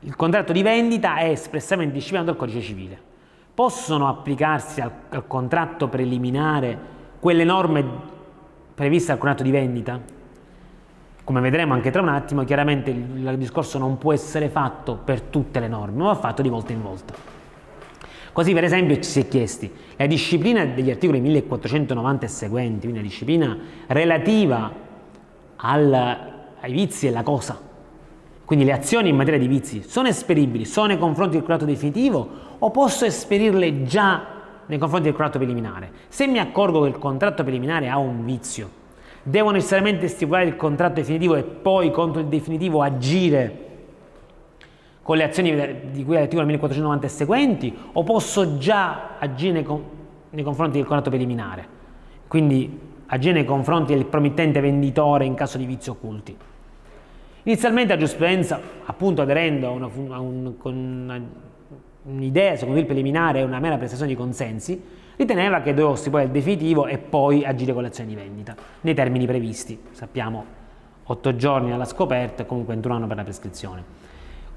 Il 0.00 0.16
contratto 0.16 0.52
di 0.54 0.62
vendita 0.62 1.18
è 1.18 1.28
espressamente 1.28 1.92
disciplinato 1.92 2.30
dal 2.30 2.38
codice 2.38 2.62
civile. 2.62 2.98
Possono 3.52 4.08
applicarsi 4.08 4.80
al, 4.80 4.90
al 5.10 5.26
contratto 5.26 5.88
preliminare 5.88 6.78
quelle 7.20 7.44
norme 7.44 7.84
previste 8.72 9.08
dal 9.08 9.18
contratto 9.18 9.42
di 9.42 9.50
vendita? 9.50 10.00
Come 11.28 11.42
vedremo 11.42 11.74
anche 11.74 11.90
tra 11.90 12.00
un 12.00 12.08
attimo, 12.08 12.42
chiaramente 12.44 12.88
il, 12.88 13.34
discorso 13.36 13.76
non 13.76 13.98
può 13.98 14.14
essere 14.14 14.48
fatto 14.48 14.98
per 15.04 15.20
tutte 15.20 15.60
le 15.60 15.68
norme, 15.68 15.98
ma 15.98 16.06
va 16.06 16.14
fatto 16.14 16.40
di 16.40 16.48
volta 16.48 16.72
in 16.72 16.80
volta. 16.80 17.12
Così 18.32 18.54
per 18.54 18.64
esempio 18.64 18.94
ci 18.94 19.02
si 19.10 19.20
è 19.20 19.28
chiesti 19.28 19.70
la 19.96 20.06
disciplina 20.06 20.64
degli 20.64 20.88
articoli 20.88 21.20
1490 21.20 22.24
e 22.24 22.28
seguenti, 22.30 22.80
quindi 22.80 23.00
la 23.00 23.04
disciplina 23.04 23.58
relativa 23.88 24.72
al, 25.56 25.92
ai 26.60 26.72
vizi 26.72 27.08
e 27.08 27.10
la 27.10 27.22
cosa, 27.22 27.60
quindi 28.46 28.64
le 28.64 28.72
azioni 28.72 29.10
in 29.10 29.16
materia 29.16 29.38
di 29.38 29.48
vizi 29.48 29.82
sono 29.82 30.08
esperibili 30.08 30.64
solo 30.64 30.86
nei 30.86 30.98
confronti 30.98 31.32
del 31.32 31.40
contratto 31.40 31.66
definitivo 31.66 32.26
o 32.58 32.70
posso 32.70 33.04
esperirle 33.04 33.82
già 33.82 34.24
nei 34.64 34.78
confronti 34.78 35.08
del 35.08 35.14
contratto 35.14 35.36
preliminare? 35.36 35.92
Se 36.08 36.26
mi 36.26 36.38
accorgo 36.38 36.80
che 36.84 36.88
il 36.88 36.96
contratto 36.96 37.42
preliminare 37.42 37.90
ha 37.90 37.98
un 37.98 38.24
vizio, 38.24 38.77
devo 39.22 39.50
necessariamente 39.50 40.08
stipulare 40.08 40.46
il 40.46 40.56
contratto 40.56 40.94
definitivo 40.94 41.36
e 41.36 41.42
poi 41.42 41.90
contro 41.90 42.20
il 42.20 42.26
definitivo 42.26 42.82
agire 42.82 43.66
con 45.02 45.16
le 45.16 45.24
azioni 45.24 45.50
di 45.90 46.04
cui 46.04 46.16
all'articolo 46.16 46.46
1490 46.46 47.06
e 47.06 47.08
seguenti 47.08 47.76
o 47.92 48.04
posso 48.04 48.58
già 48.58 49.18
agire 49.18 49.52
nei, 49.52 49.66
nei 50.30 50.44
confronti 50.44 50.76
del 50.76 50.86
contratto 50.86 51.10
preliminare? 51.10 51.66
Quindi 52.28 52.78
agire 53.06 53.32
nei 53.32 53.44
confronti 53.44 53.94
del 53.94 54.04
promittente 54.04 54.60
venditore 54.60 55.24
in 55.24 55.34
caso 55.34 55.56
di 55.56 55.64
vizi 55.64 55.88
occulti. 55.88 56.36
Inizialmente 57.44 57.92
la 57.92 57.98
giurisprudenza, 57.98 58.60
appunto 58.84 59.22
aderendo 59.22 59.68
a, 59.68 59.70
una, 59.70 59.88
a 60.14 60.20
un, 60.20 60.54
con 60.58 61.26
un'idea 62.02 62.56
secondo 62.56 62.78
il 62.78 62.86
preliminare 62.86 63.40
e 63.40 63.42
una 63.44 63.60
mera 63.60 63.78
prestazione 63.78 64.10
di 64.10 64.16
consensi, 64.16 64.82
riteneva 65.18 65.60
che 65.60 65.74
dovevo 65.74 65.96
stipulare 65.96 66.28
il 66.28 66.32
definitivo 66.32 66.86
e 66.86 66.96
poi 66.96 67.44
agire 67.44 67.72
con 67.72 67.82
l'azione 67.82 68.08
di 68.08 68.14
vendita, 68.14 68.54
nei 68.82 68.94
termini 68.94 69.26
previsti. 69.26 69.78
Sappiamo 69.90 70.44
8 71.02 71.36
giorni 71.36 71.72
alla 71.72 71.84
scoperta 71.84 72.44
e 72.44 72.46
comunque 72.46 72.74
21 72.74 72.94
anni 72.94 73.06
per 73.08 73.16
la 73.16 73.24
prescrizione. 73.24 73.82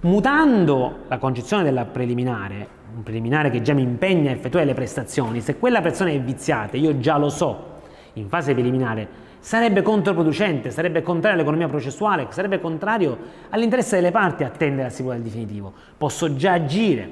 Mutando 0.02 1.00
la 1.08 1.18
concezione 1.18 1.64
della 1.64 1.86
preliminare, 1.86 2.68
un 2.96 3.02
preliminare 3.02 3.50
che 3.50 3.62
già 3.62 3.74
mi 3.74 3.82
impegna 3.82 4.30
a 4.30 4.34
effettuare 4.34 4.66
le 4.66 4.74
prestazioni, 4.76 5.42
se 5.42 5.58
quella 5.58 5.82
persona 5.82 6.12
è 6.12 6.20
viziata, 6.20 6.78
io 6.78 7.00
già 7.00 7.18
lo 7.18 7.30
so 7.30 7.70
in 8.14 8.28
fase 8.28 8.54
preliminare, 8.54 9.08
sarebbe 9.40 9.82
controproducente, 9.82 10.70
sarebbe 10.70 11.02
contrario 11.02 11.38
all'economia 11.38 11.68
processuale, 11.68 12.28
sarebbe 12.30 12.60
contrario 12.60 13.18
all'interesse 13.50 13.96
delle 13.96 14.12
parti 14.12 14.44
attendere 14.44 14.90
a 14.90 14.92
stipulare 14.92 15.20
il 15.20 15.26
definitivo. 15.26 15.74
Posso 15.98 16.36
già 16.36 16.54
agire 16.54 17.10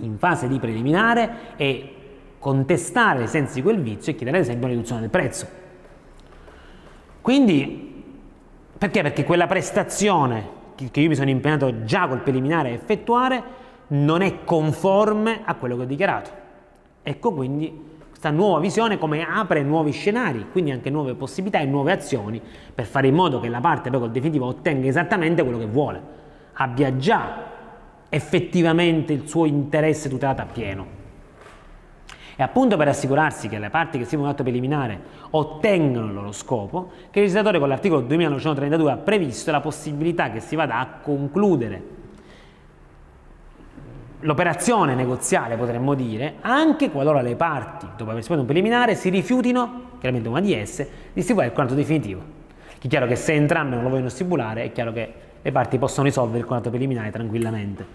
in 0.00 0.16
fase 0.16 0.48
di 0.48 0.58
preliminare 0.58 1.30
e 1.56 1.94
contestare 2.44 3.22
ai 3.22 3.26
sensi 3.26 3.54
di 3.54 3.62
quel 3.62 3.80
vizio 3.80 4.12
e 4.12 4.16
chiedere 4.16 4.36
ad 4.36 4.42
esempio 4.42 4.66
una 4.66 4.74
riduzione 4.74 5.00
del 5.00 5.08
prezzo. 5.08 5.46
Quindi, 7.22 8.04
perché? 8.76 9.00
Perché 9.00 9.24
quella 9.24 9.46
prestazione 9.46 10.62
che 10.74 11.00
io 11.00 11.08
mi 11.08 11.14
sono 11.14 11.30
impegnato 11.30 11.84
già 11.84 12.06
col 12.06 12.20
preliminare 12.20 12.68
a 12.68 12.72
effettuare 12.72 13.42
non 13.86 14.20
è 14.20 14.44
conforme 14.44 15.40
a 15.42 15.54
quello 15.54 15.76
che 15.76 15.82
ho 15.84 15.86
dichiarato. 15.86 16.30
Ecco 17.02 17.32
quindi 17.32 17.80
questa 18.10 18.28
nuova 18.28 18.60
visione 18.60 18.98
come 18.98 19.26
apre 19.26 19.62
nuovi 19.62 19.92
scenari, 19.92 20.48
quindi 20.52 20.70
anche 20.70 20.90
nuove 20.90 21.14
possibilità 21.14 21.60
e 21.60 21.64
nuove 21.64 21.92
azioni 21.92 22.42
per 22.74 22.84
fare 22.84 23.06
in 23.06 23.14
modo 23.14 23.40
che 23.40 23.48
la 23.48 23.60
parte 23.60 23.88
poi 23.88 24.00
col 24.00 24.10
definitivo 24.10 24.44
ottenga 24.44 24.86
esattamente 24.86 25.42
quello 25.42 25.58
che 25.58 25.66
vuole, 25.66 26.02
abbia 26.52 26.94
già 26.98 27.52
effettivamente 28.10 29.14
il 29.14 29.26
suo 29.26 29.46
interesse 29.46 30.10
tutelato 30.10 30.42
a 30.42 30.46
pieno. 30.46 31.03
E 32.36 32.42
appunto 32.42 32.76
per 32.76 32.88
assicurarsi 32.88 33.48
che 33.48 33.58
le 33.58 33.70
parti 33.70 33.98
che 33.98 34.04
si 34.04 34.16
un 34.16 34.26
atto 34.26 34.42
preliminare 34.42 34.98
ottengano 35.30 36.06
il 36.06 36.12
loro 36.12 36.32
scopo, 36.32 36.90
che 37.10 37.20
il 37.20 37.26
legislatore 37.26 37.58
con 37.58 37.68
l'articolo 37.68 38.00
2932 38.00 38.90
ha 38.90 38.96
previsto 38.96 39.50
la 39.50 39.60
possibilità 39.60 40.30
che 40.30 40.40
si 40.40 40.56
vada 40.56 40.78
a 40.78 40.86
concludere 41.00 42.02
l'operazione 44.20 44.94
negoziale, 44.94 45.56
potremmo 45.56 45.94
dire, 45.94 46.36
anche 46.40 46.90
qualora 46.90 47.20
le 47.20 47.36
parti, 47.36 47.86
dopo 47.96 48.10
aver 48.10 48.22
stipulato 48.22 48.40
un 48.40 48.46
preliminare, 48.46 48.94
si 48.94 49.10
rifiutino, 49.10 49.92
chiaramente 49.98 50.28
una 50.28 50.40
di 50.40 50.54
esse, 50.54 50.88
di 51.12 51.20
stipulare 51.20 51.50
il 51.50 51.54
contratto 51.54 51.80
definitivo. 51.80 52.22
È 52.80 52.86
chiaro 52.88 53.06
che 53.06 53.16
se 53.16 53.32
entrambe 53.34 53.74
non 53.74 53.84
lo 53.84 53.90
vogliono 53.90 54.08
stipulare, 54.08 54.64
è 54.64 54.72
chiaro 54.72 54.92
che 54.92 55.12
le 55.40 55.52
parti 55.52 55.78
possono 55.78 56.06
risolvere 56.06 56.38
il 56.38 56.44
contratto 56.44 56.70
preliminare 56.70 57.10
tranquillamente, 57.10 57.86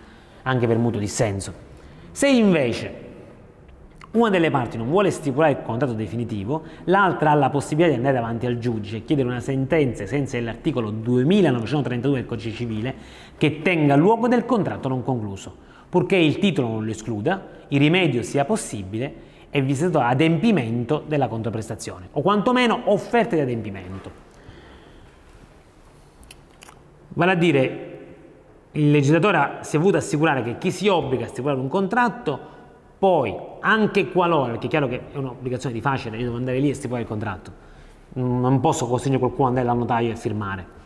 anche 0.43 0.67
per 0.67 0.77
mutuo 0.77 0.99
dissenso. 0.99 1.51
Se 2.11 2.27
invece 2.27 3.07
una 4.11 4.29
delle 4.29 4.49
parti 4.49 4.77
non 4.77 4.89
vuole 4.89 5.11
stipulare 5.11 5.51
il 5.51 5.61
contratto 5.61 5.93
definitivo, 5.93 6.63
l'altra 6.85 7.31
ha 7.31 7.35
la 7.35 7.49
possibilità 7.49 7.91
di 7.91 7.97
andare 7.97 8.15
davanti 8.15 8.45
al 8.45 8.57
giudice 8.57 8.97
e 8.97 9.05
chiedere 9.05 9.27
una 9.27 9.39
sentenza 9.39 10.05
senza 10.07 10.39
l'articolo 10.41 10.89
2932 10.89 12.17
del 12.17 12.25
codice 12.25 12.51
civile 12.51 12.95
che 13.37 13.61
tenga 13.61 13.95
luogo 13.95 14.27
del 14.27 14.45
contratto 14.45 14.87
non 14.87 15.03
concluso 15.03 15.67
purché 15.89 16.15
il 16.15 16.37
titolo 16.37 16.67
non 16.67 16.85
lo 16.85 16.91
escluda, 16.91 17.47
il 17.69 17.79
rimedio 17.79 18.21
sia 18.21 18.45
possibile 18.45 19.27
e 19.49 19.61
vi 19.61 19.73
sia 19.73 19.89
adempimento 20.07 21.03
della 21.07 21.27
controprestazione, 21.27 22.09
o 22.11 22.21
quantomeno 22.21 22.81
offerte 22.85 23.35
di 23.35 23.41
adempimento. 23.41 24.27
Vale 27.09 27.31
a 27.31 27.35
dire, 27.35 27.87
il 28.73 28.91
legislatore 28.91 29.57
si 29.61 29.75
è 29.75 29.79
voluto 29.79 29.97
assicurare 29.97 30.43
che 30.43 30.57
chi 30.59 30.69
si 30.69 30.87
obbliga 30.87 31.25
a 31.25 31.27
stipulare 31.27 31.59
un 31.59 31.67
contratto, 31.67 32.57
poi, 32.99 33.33
anche 33.61 34.11
qualora, 34.11 34.51
perché 34.51 34.67
è 34.67 34.69
chiaro 34.69 34.87
che 34.87 35.01
è 35.11 35.17
un'obbligazione 35.17 35.73
di 35.73 35.81
facile, 35.81 36.17
io 36.17 36.25
devo 36.25 36.35
andare 36.35 36.59
lì 36.59 36.69
e 36.69 36.73
stipulare 36.73 37.03
il 37.03 37.09
contratto, 37.09 37.51
non 38.13 38.59
posso 38.59 38.87
costringere 38.87 39.23
qualcuno 39.23 39.47
andare 39.47 39.67
al 39.69 39.77
notaio 39.77 40.11
e 40.11 40.15
firmare, 40.17 40.77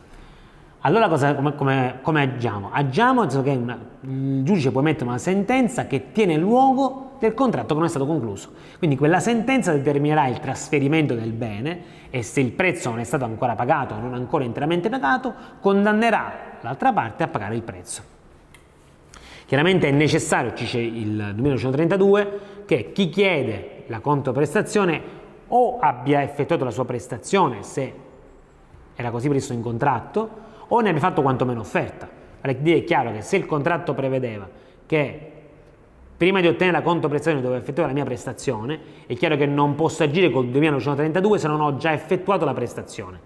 allora 0.86 1.08
cosa, 1.08 1.34
come, 1.34 1.56
come, 1.56 2.00
come, 2.02 2.22
agiamo? 2.22 2.70
Agiamo 2.72 3.22
nel 3.22 3.32
senso 3.32 3.46
che 3.46 3.56
una, 3.56 3.80
il 4.02 4.44
giudice 4.44 4.70
può 4.72 4.82
emettere 4.82 5.06
una 5.06 5.18
sentenza 5.18 5.88
che 5.88 6.12
tiene 6.12 6.36
luogo 6.36 7.12
del 7.20 7.34
contratto 7.34 7.68
che 7.68 7.76
non 7.76 7.86
è 7.86 7.90
stato 7.90 8.06
concluso. 8.06 8.50
Quindi 8.80 8.98
quella 8.98 9.22
sentenza 9.22 9.72
determinerà 9.72 10.28
il 10.28 10.40
trasferimento 10.40 11.16
del 11.16 11.32
bene 11.32 12.02
e 12.10 12.22
se 12.22 12.42
il 12.42 12.52
prezzo 12.52 12.90
non 12.90 13.00
è 13.00 13.06
stato 13.06 13.24
ancora 13.24 13.56
pagato 13.56 13.94
o 13.94 14.00
non 14.00 14.14
ancora 14.14 14.44
interamente 14.44 14.90
pagato, 14.90 15.34
condannerà 15.62 16.58
l'altra 16.60 16.92
parte 16.92 17.24
a 17.24 17.28
pagare 17.30 17.56
il 17.56 17.62
prezzo. 17.62 18.13
Chiaramente 19.54 19.88
è 19.88 19.92
necessario, 19.92 20.56
ci 20.56 20.64
dice 20.64 20.80
il 20.80 21.36
1932, 21.38 22.40
che 22.66 22.92
chi 22.92 23.10
chiede 23.10 23.84
la 23.86 24.00
controprestazione 24.00 25.00
o 25.50 25.78
abbia 25.78 26.24
effettuato 26.24 26.64
la 26.64 26.72
sua 26.72 26.86
prestazione 26.86 27.62
se 27.62 27.94
era 28.96 29.12
così 29.12 29.28
previsto 29.28 29.54
in 29.54 29.62
contratto, 29.62 30.28
o 30.70 30.80
ne 30.80 30.90
abbia 30.90 31.02
fatto 31.02 31.22
quantomeno 31.22 31.60
offerta. 31.60 32.10
Allora, 32.42 32.60
è 32.64 32.84
chiaro 32.84 33.12
che 33.12 33.22
se 33.22 33.36
il 33.36 33.46
contratto 33.46 33.94
prevedeva 33.94 34.50
che 34.88 35.32
prima 36.18 36.42
di 36.42 36.48
ottenere 36.48 36.78
la 36.78 36.84
controprestazione 36.84 37.44
dovevo 37.44 37.62
effettuare 37.62 37.90
la 37.90 37.96
mia 37.96 38.06
prestazione, 38.06 38.80
è 39.06 39.14
chiaro 39.14 39.36
che 39.38 39.46
non 39.46 39.76
posso 39.76 40.02
agire 40.02 40.32
col 40.32 40.48
2932 40.48 41.38
se 41.38 41.48
non 41.48 41.62
ho 41.62 41.78
già 41.78 41.94
effettuato 41.94 42.44
la 42.44 42.56
prestazione. 42.56 43.20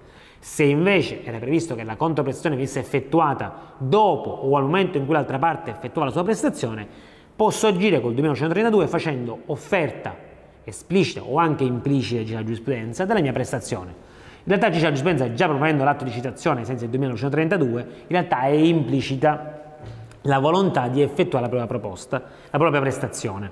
Se 0.48 0.64
invece 0.64 1.26
era 1.26 1.40
previsto 1.40 1.76
che 1.76 1.84
la 1.84 1.98
controprestazione 1.98 2.56
venisse 2.56 2.80
effettuata 2.80 3.74
dopo 3.78 4.30
o 4.30 4.56
al 4.56 4.64
momento 4.64 4.98
in 4.98 5.04
cui 5.04 5.14
l'altra 5.14 5.38
parte 5.38 5.72
effettua 5.72 6.06
la 6.06 6.10
sua 6.10 6.24
prestazione, 6.24 6.88
posso 7.36 7.68
agire 7.68 8.00
col 8.00 8.14
2932 8.14 8.88
facendo 8.88 9.42
offerta 9.48 10.16
esplicita 10.64 11.22
o 11.22 11.38
anche 11.38 11.66
implicita, 11.66 12.22
dice 12.22 12.34
la 12.36 12.44
giurisprudenza, 12.44 13.04
della 13.04 13.20
mia 13.20 13.34
prestazione. 13.34 13.90
In 13.90 14.46
realtà 14.46 14.72
Ciccio 14.72 14.90
Dispensa, 14.90 15.34
già 15.34 15.48
proponendo 15.48 15.84
l'atto 15.84 16.06
di 16.06 16.12
citazione 16.12 16.64
senza 16.64 16.86
il 16.86 16.92
2932, 16.92 17.82
in 17.82 18.08
realtà 18.08 18.44
è 18.44 18.48
implicita 18.48 19.76
la 20.22 20.40
volontà 20.40 20.88
di 20.88 21.02
effettuare 21.02 21.44
la 21.44 21.52
propria 21.52 21.68
proposta, 21.68 22.24
la 22.50 22.58
propria 22.58 22.80
prestazione. 22.80 23.52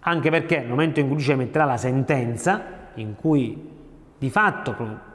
Anche 0.00 0.28
perché 0.28 0.58
nel 0.58 0.68
momento 0.68 0.98
in 0.98 1.06
cui 1.06 1.14
il 1.14 1.22
giudice 1.22 1.40
metterà 1.40 1.64
la 1.66 1.76
sentenza, 1.76 2.62
in 2.94 3.14
cui 3.14 3.78
di 4.18 4.28
fatto, 4.28 5.08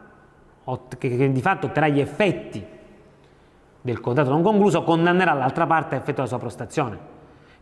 che 0.97 1.31
di 1.31 1.41
fatto 1.41 1.67
otterrà 1.67 1.87
gli 1.87 1.99
effetti 1.99 2.65
del 3.81 3.99
contratto 3.99 4.31
non 4.31 4.41
concluso 4.41 4.83
condannerà 4.83 5.33
l'altra 5.33 5.67
parte 5.67 5.93
a 5.93 5.99
effettuare 5.99 6.23
la 6.23 6.27
sua 6.27 6.39
prestazione. 6.39 6.97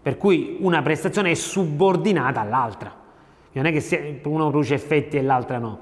Per 0.01 0.17
cui 0.17 0.57
una 0.62 0.81
prestazione 0.81 1.31
è 1.31 1.33
subordinata 1.33 2.39
all'altra. 2.39 2.93
Non 3.51 3.65
è 3.65 3.72
che 3.74 4.22
uno 4.24 4.50
produce 4.50 4.74
effetti 4.74 5.17
e 5.17 5.22
l'altra 5.22 5.57
no. 5.57 5.79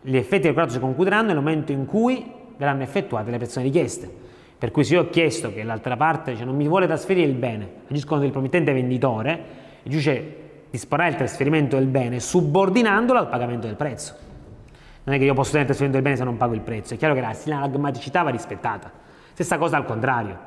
Gli 0.00 0.16
effetti 0.16 0.44
del 0.44 0.54
contratto 0.54 0.72
si 0.72 0.80
concluderanno 0.80 1.26
nel 1.28 1.36
momento 1.36 1.72
in 1.72 1.84
cui 1.84 2.30
verranno 2.56 2.82
effettuate 2.82 3.30
le 3.30 3.36
prestazioni 3.36 3.66
richieste. 3.66 4.10
Per 4.56 4.70
cui 4.70 4.84
se 4.84 4.94
io 4.94 5.02
ho 5.02 5.10
chiesto 5.10 5.52
che 5.52 5.62
l'altra 5.62 5.96
parte 5.96 6.34
cioè, 6.34 6.46
non 6.46 6.56
mi 6.56 6.66
vuole 6.66 6.86
trasferire 6.86 7.26
il 7.28 7.34
bene, 7.34 7.68
agisco 7.90 8.16
del 8.16 8.30
promettente 8.30 8.72
venditore, 8.72 9.44
il 9.82 9.90
giudice 9.90 10.36
disporrà 10.70 11.06
il 11.08 11.16
trasferimento 11.16 11.76
del 11.76 11.86
bene 11.86 12.20
subordinandolo 12.20 13.18
al 13.18 13.28
pagamento 13.28 13.66
del 13.66 13.76
prezzo. 13.76 14.23
Non 15.04 15.14
è 15.14 15.18
che 15.18 15.24
io 15.24 15.34
posso 15.34 15.52
tenere 15.52 15.70
il 15.70 15.76
trasferimento 15.76 16.02
del 16.02 16.02
bene 16.02 16.16
se 16.16 16.24
non 16.24 16.36
pago 16.36 16.54
il 16.54 16.60
prezzo, 16.60 16.94
è 16.94 16.96
chiaro 16.96 17.14
che 17.14 17.20
la 17.20 17.32
sinagmaticità 17.32 18.22
va 18.22 18.30
rispettata. 18.30 18.90
Stessa 19.32 19.58
cosa 19.58 19.76
al 19.76 19.84
contrario, 19.84 20.38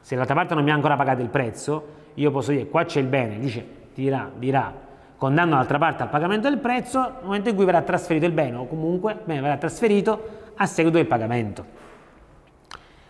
se 0.00 0.14
l'altra 0.14 0.34
parte 0.34 0.54
non 0.54 0.64
mi 0.64 0.70
ha 0.70 0.74
ancora 0.74 0.96
pagato 0.96 1.22
il 1.22 1.28
prezzo, 1.28 2.02
io 2.14 2.30
posso 2.30 2.52
dire 2.52 2.68
qua 2.68 2.84
c'è 2.84 3.00
il 3.00 3.06
bene, 3.06 3.34
giudice 3.34 3.66
dirà, 3.94 4.30
dirà 4.36 4.72
condanno 5.16 5.54
l'altra 5.54 5.78
parte 5.78 6.02
al 6.02 6.10
pagamento 6.10 6.48
del 6.48 6.58
prezzo 6.58 7.00
nel 7.00 7.24
momento 7.24 7.48
in 7.48 7.54
cui 7.54 7.64
verrà 7.64 7.82
trasferito 7.82 8.26
il 8.26 8.32
bene 8.32 8.56
o 8.56 8.66
comunque 8.66 9.18
bene 9.24 9.40
verrà 9.40 9.56
trasferito 9.56 10.42
a 10.56 10.66
seguito 10.66 10.98
del 10.98 11.06
pagamento. 11.06 11.82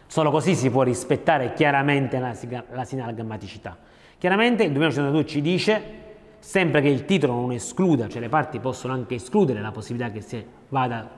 Solo 0.06 0.30
così 0.30 0.54
si 0.54 0.70
può 0.70 0.82
rispettare 0.82 1.54
chiaramente 1.54 2.18
la, 2.20 2.34
la 2.70 2.84
sinalgamaticità. 2.84 3.76
Chiaramente 4.16 4.62
il 4.62 4.72
2102 4.72 5.26
ci 5.26 5.40
dice, 5.40 5.82
sempre 6.44 6.82
che 6.82 6.88
il 6.88 7.06
titolo 7.06 7.32
non 7.32 7.52
escluda, 7.52 8.06
cioè 8.06 8.20
le 8.20 8.28
parti 8.28 8.60
possono 8.60 8.92
anche 8.92 9.14
escludere 9.14 9.62
la 9.62 9.72
possibilità 9.72 10.12
che 10.12 10.20
si 10.20 10.44
vada 10.68 11.08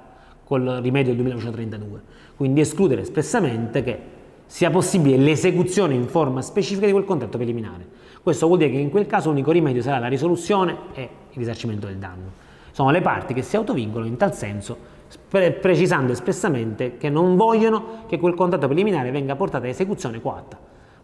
col 0.45 0.79
rimedio 0.81 1.13
del 1.13 1.17
2132, 1.17 2.01
quindi 2.37 2.61
escludere 2.61 3.01
espressamente 3.01 3.83
che 3.83 3.99
sia 4.47 4.71
possibile 4.71 5.17
l'esecuzione 5.17 5.95
in 5.95 6.07
forma 6.07 6.43
specifica 6.43 6.87
di 6.87 6.93
quel 6.93 7.05
contratto 7.05 7.39
preliminare. 7.39 7.85
Questo 8.23 8.47
vuol 8.47 8.59
dire 8.59 8.71
che 8.71 8.79
in 8.79 8.89
quel 8.89 9.07
caso 9.07 9.31
l'unico 9.31 9.51
rimedio 9.51 9.83
sarà 9.83 9.99
la 9.99 10.07
risoluzione 10.07 10.77
e 10.95 11.03
il 11.03 11.37
risarcimento 11.37 11.89
del 11.89 11.97
danno. 11.97 12.31
Sono 12.71 12.91
le 12.91 13.01
parti 13.01 13.35
che 13.35 13.43
si 13.43 13.57
autovincolano 13.57 14.09
in 14.09 14.17
tal 14.17 14.33
senso 14.33 14.95
precisando 15.29 16.13
espressamente 16.13 16.99
che 16.99 17.11
non 17.11 17.35
vogliono 17.35 18.05
che 18.07 18.19
quel 18.19 18.35
contratto 18.35 18.69
preliminare 18.69 19.11
venga 19.11 19.35
portato 19.35 19.65
a 19.65 19.69
esecuzione 19.69 20.21
coatta, 20.21 20.57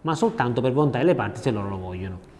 ma 0.02 0.14
soltanto 0.14 0.61
per 0.61 0.73
volontà 0.73 0.99
delle 0.99 1.17
parti 1.17 1.41
se 1.41 1.50
loro 1.50 1.69
lo 1.69 1.79
vogliono. 1.79 2.32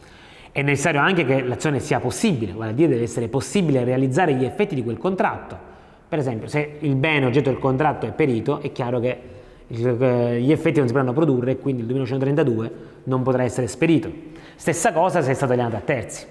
È 0.52 0.61
necessario 0.61 1.00
anche 1.00 1.25
che 1.25 1.42
l'azione 1.42 1.80
sia 1.80 1.99
possibile, 1.99 2.52
vale 2.52 2.73
a 2.73 2.75
dire 2.75 2.90
deve 2.90 3.04
essere 3.04 3.28
possibile 3.28 3.85
realizzare 3.85 4.35
gli 4.35 4.44
effetti 4.44 4.75
di 4.75 4.85
quel 4.85 4.99
contratto. 4.99 5.59
Per 6.06 6.18
esempio, 6.18 6.47
se 6.47 6.76
il 6.80 6.94
bene 6.94 7.25
oggetto 7.25 7.49
del 7.49 7.59
contratto 7.59 8.04
è 8.04 8.12
perito, 8.12 8.61
è 8.61 8.71
chiaro 8.71 9.00
che 9.00 9.21
gli 9.66 10.52
effetti 10.52 10.78
non 10.78 10.87
si 10.87 10.92
potranno 10.92 11.14
produrre 11.14 11.52
e 11.52 11.59
quindi 11.59 11.80
il 11.80 11.88
2132 11.88 12.73
non 13.04 13.23
potrà 13.23 13.44
essere 13.44 13.64
esperito. 13.64 14.12
Stessa 14.56 14.92
cosa 14.92 15.23
se 15.23 15.30
è 15.30 15.35
stato 15.35 15.52
alienato 15.52 15.76
a 15.76 15.80
terzi. 15.80 16.26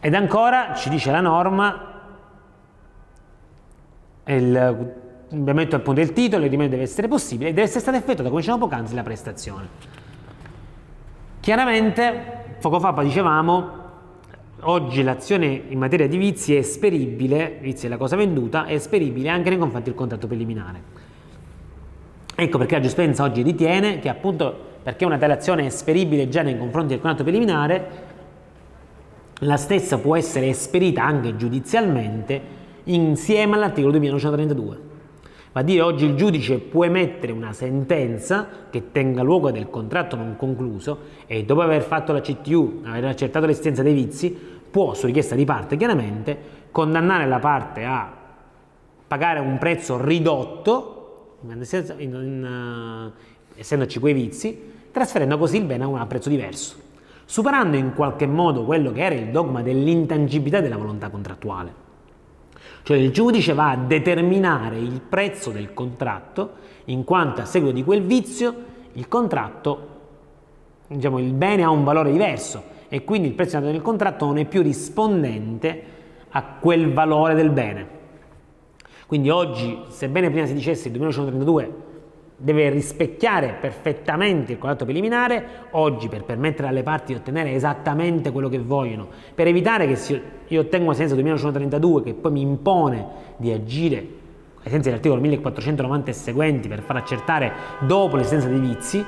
Ed 0.00 0.14
ancora 0.14 0.74
ci 0.74 0.88
dice 0.88 1.12
la 1.12 1.20
norma 1.20 1.90
il 4.24 4.94
cambiamento 5.28 5.76
appunto 5.76 6.00
del 6.00 6.12
titolo, 6.12 6.44
il 6.44 6.50
rimedio 6.50 6.72
deve 6.72 6.82
essere 6.82 7.06
possibile 7.06 7.50
e 7.50 7.52
deve 7.52 7.66
essere 7.66 7.78
stata 7.78 7.96
effettuata, 7.96 8.28
come 8.28 8.40
dicevamo 8.40 8.66
poc'anzi, 8.66 8.94
la 8.96 9.04
prestazione. 9.04 10.01
Chiaramente, 11.42 12.54
poco 12.60 12.78
fa 12.78 12.94
dicevamo, 13.02 13.70
oggi 14.60 15.02
l'azione 15.02 15.46
in 15.70 15.76
materia 15.76 16.06
di 16.06 16.16
vizi 16.16 16.54
è 16.54 16.58
esperibile, 16.58 17.58
vizi 17.60 17.86
è 17.86 17.88
la 17.88 17.96
cosa 17.96 18.14
venduta, 18.14 18.66
è 18.66 18.74
esperibile 18.74 19.28
anche 19.28 19.48
nei 19.48 19.58
confronti 19.58 19.88
del 19.88 19.98
contratto 19.98 20.28
preliminare. 20.28 20.82
Ecco 22.36 22.58
perché 22.58 22.76
la 22.76 22.80
giustizia 22.80 23.24
oggi 23.24 23.42
ritiene 23.42 23.98
che 23.98 24.08
appunto 24.08 24.56
perché 24.84 25.04
una 25.04 25.18
tale 25.18 25.32
azione 25.32 25.64
è 25.64 25.66
esperibile 25.66 26.28
già 26.28 26.42
nei 26.42 26.56
confronti 26.56 26.90
del 26.90 27.00
contratto 27.00 27.24
preliminare, 27.24 27.88
la 29.40 29.56
stessa 29.56 29.98
può 29.98 30.14
essere 30.14 30.46
esperita 30.46 31.02
anche 31.02 31.34
giudizialmente 31.34 32.40
insieme 32.84 33.56
all'articolo 33.56 33.90
2932. 33.90 34.91
Va 35.52 35.60
a 35.60 35.62
dire 35.62 35.82
oggi 35.82 36.06
il 36.06 36.14
giudice 36.14 36.58
può 36.58 36.86
emettere 36.86 37.30
una 37.30 37.52
sentenza 37.52 38.48
che 38.70 38.90
tenga 38.90 39.22
luogo 39.22 39.50
del 39.50 39.68
contratto 39.68 40.16
non 40.16 40.34
concluso 40.36 40.98
e 41.26 41.44
dopo 41.44 41.60
aver 41.60 41.82
fatto 41.82 42.14
la 42.14 42.22
CTU, 42.22 42.80
aver 42.84 43.04
accertato 43.04 43.44
l'esistenza 43.44 43.82
dei 43.82 43.92
vizi, 43.92 44.34
può, 44.70 44.94
su 44.94 45.04
richiesta 45.04 45.34
di 45.34 45.44
parte 45.44 45.76
chiaramente, 45.76 46.38
condannare 46.70 47.26
la 47.26 47.38
parte 47.38 47.84
a 47.84 48.10
pagare 49.06 49.40
un 49.40 49.58
prezzo 49.58 50.02
ridotto, 50.02 51.36
in, 51.42 51.66
in, 51.98 52.14
in, 52.14 53.12
uh, 53.14 53.58
essendoci 53.58 54.00
quei 54.00 54.14
vizi, 54.14 54.58
trasferendo 54.90 55.36
così 55.36 55.58
il 55.58 55.64
bene 55.64 55.84
a 55.84 55.86
un 55.86 56.06
prezzo 56.06 56.30
diverso, 56.30 56.76
superando 57.26 57.76
in 57.76 57.92
qualche 57.94 58.26
modo 58.26 58.64
quello 58.64 58.90
che 58.90 59.02
era 59.02 59.14
il 59.14 59.28
dogma 59.28 59.60
dell'intangibilità 59.60 60.60
della 60.60 60.78
volontà 60.78 61.10
contrattuale. 61.10 61.81
Cioè 62.82 62.96
il 62.96 63.10
giudice 63.10 63.54
va 63.54 63.70
a 63.70 63.76
determinare 63.76 64.78
il 64.78 65.00
prezzo 65.00 65.50
del 65.50 65.72
contratto 65.72 66.60
in 66.86 67.04
quanto 67.04 67.40
a 67.40 67.44
seguito 67.44 67.74
di 67.74 67.84
quel 67.84 68.02
vizio 68.02 68.70
il 68.94 69.08
contratto, 69.08 69.88
diciamo 70.88 71.18
il 71.18 71.32
bene 71.32 71.62
ha 71.62 71.70
un 71.70 71.84
valore 71.84 72.10
diverso 72.10 72.62
e 72.88 73.04
quindi 73.04 73.28
il 73.28 73.34
prezzo 73.34 73.60
del 73.60 73.80
contratto 73.82 74.26
non 74.26 74.38
è 74.38 74.44
più 74.44 74.62
rispondente 74.62 75.82
a 76.30 76.42
quel 76.60 76.92
valore 76.92 77.34
del 77.34 77.50
bene. 77.50 78.00
Quindi 79.06 79.30
oggi, 79.30 79.78
sebbene 79.88 80.30
prima 80.30 80.46
si 80.46 80.54
dicesse 80.54 80.88
il 80.88 80.94
2132 80.94 81.90
deve 82.42 82.70
rispecchiare 82.70 83.56
perfettamente 83.60 84.52
il 84.52 84.58
contratto 84.58 84.84
preliminare, 84.84 85.44
oggi 85.70 86.08
per 86.08 86.24
permettere 86.24 86.66
alle 86.66 86.82
parti 86.82 87.12
di 87.12 87.20
ottenere 87.20 87.52
esattamente 87.52 88.32
quello 88.32 88.48
che 88.48 88.58
vogliono, 88.58 89.06
per 89.34 89.46
evitare 89.46 89.86
che 89.86 90.22
io 90.48 90.60
ottenga 90.60 90.84
una 90.84 90.94
sentenza 90.94 91.14
2132 91.14 92.02
che 92.02 92.14
poi 92.14 92.32
mi 92.32 92.40
impone 92.40 93.06
di 93.36 93.52
agire 93.52 93.98
ai 94.64 94.70
sensi 94.70 94.88
dell'articolo 94.88 95.20
1490 95.20 96.10
e 96.10 96.14
seguenti 96.14 96.68
per 96.68 96.82
far 96.82 96.96
accertare 96.96 97.52
dopo 97.80 98.16
l'esistenza 98.16 98.48
dei 98.48 98.58
vizi, 98.58 99.04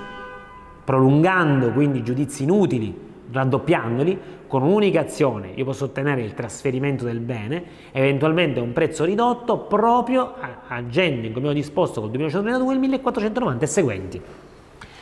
prolungando 0.85 1.73
quindi 1.73 2.05
giudizi 2.05 2.44
inutili, 2.44 3.12
raddoppiandoli, 3.35 4.20
con 4.47 4.62
un'unica 4.62 5.01
azione 5.01 5.51
io 5.55 5.64
posso 5.64 5.87
ottenere 5.87 6.23
il 6.23 6.35
trasferimento 6.35 7.05
del 7.05 7.18
bene, 7.18 7.62
eventualmente 7.92 8.61
a 8.61 8.62
un 8.62 8.73
prezzo 8.73 9.05
ridotto 9.05 9.59
proprio 9.59 10.35
agendo 10.68 11.27
in 11.27 11.33
come 11.33 11.49
ho 11.49 11.53
disposto 11.53 12.01
col 12.01 12.11
2132 12.11 12.73
il 12.75 12.81
1490 12.81 13.64
e 13.64 13.68
seguenti. 13.68 14.23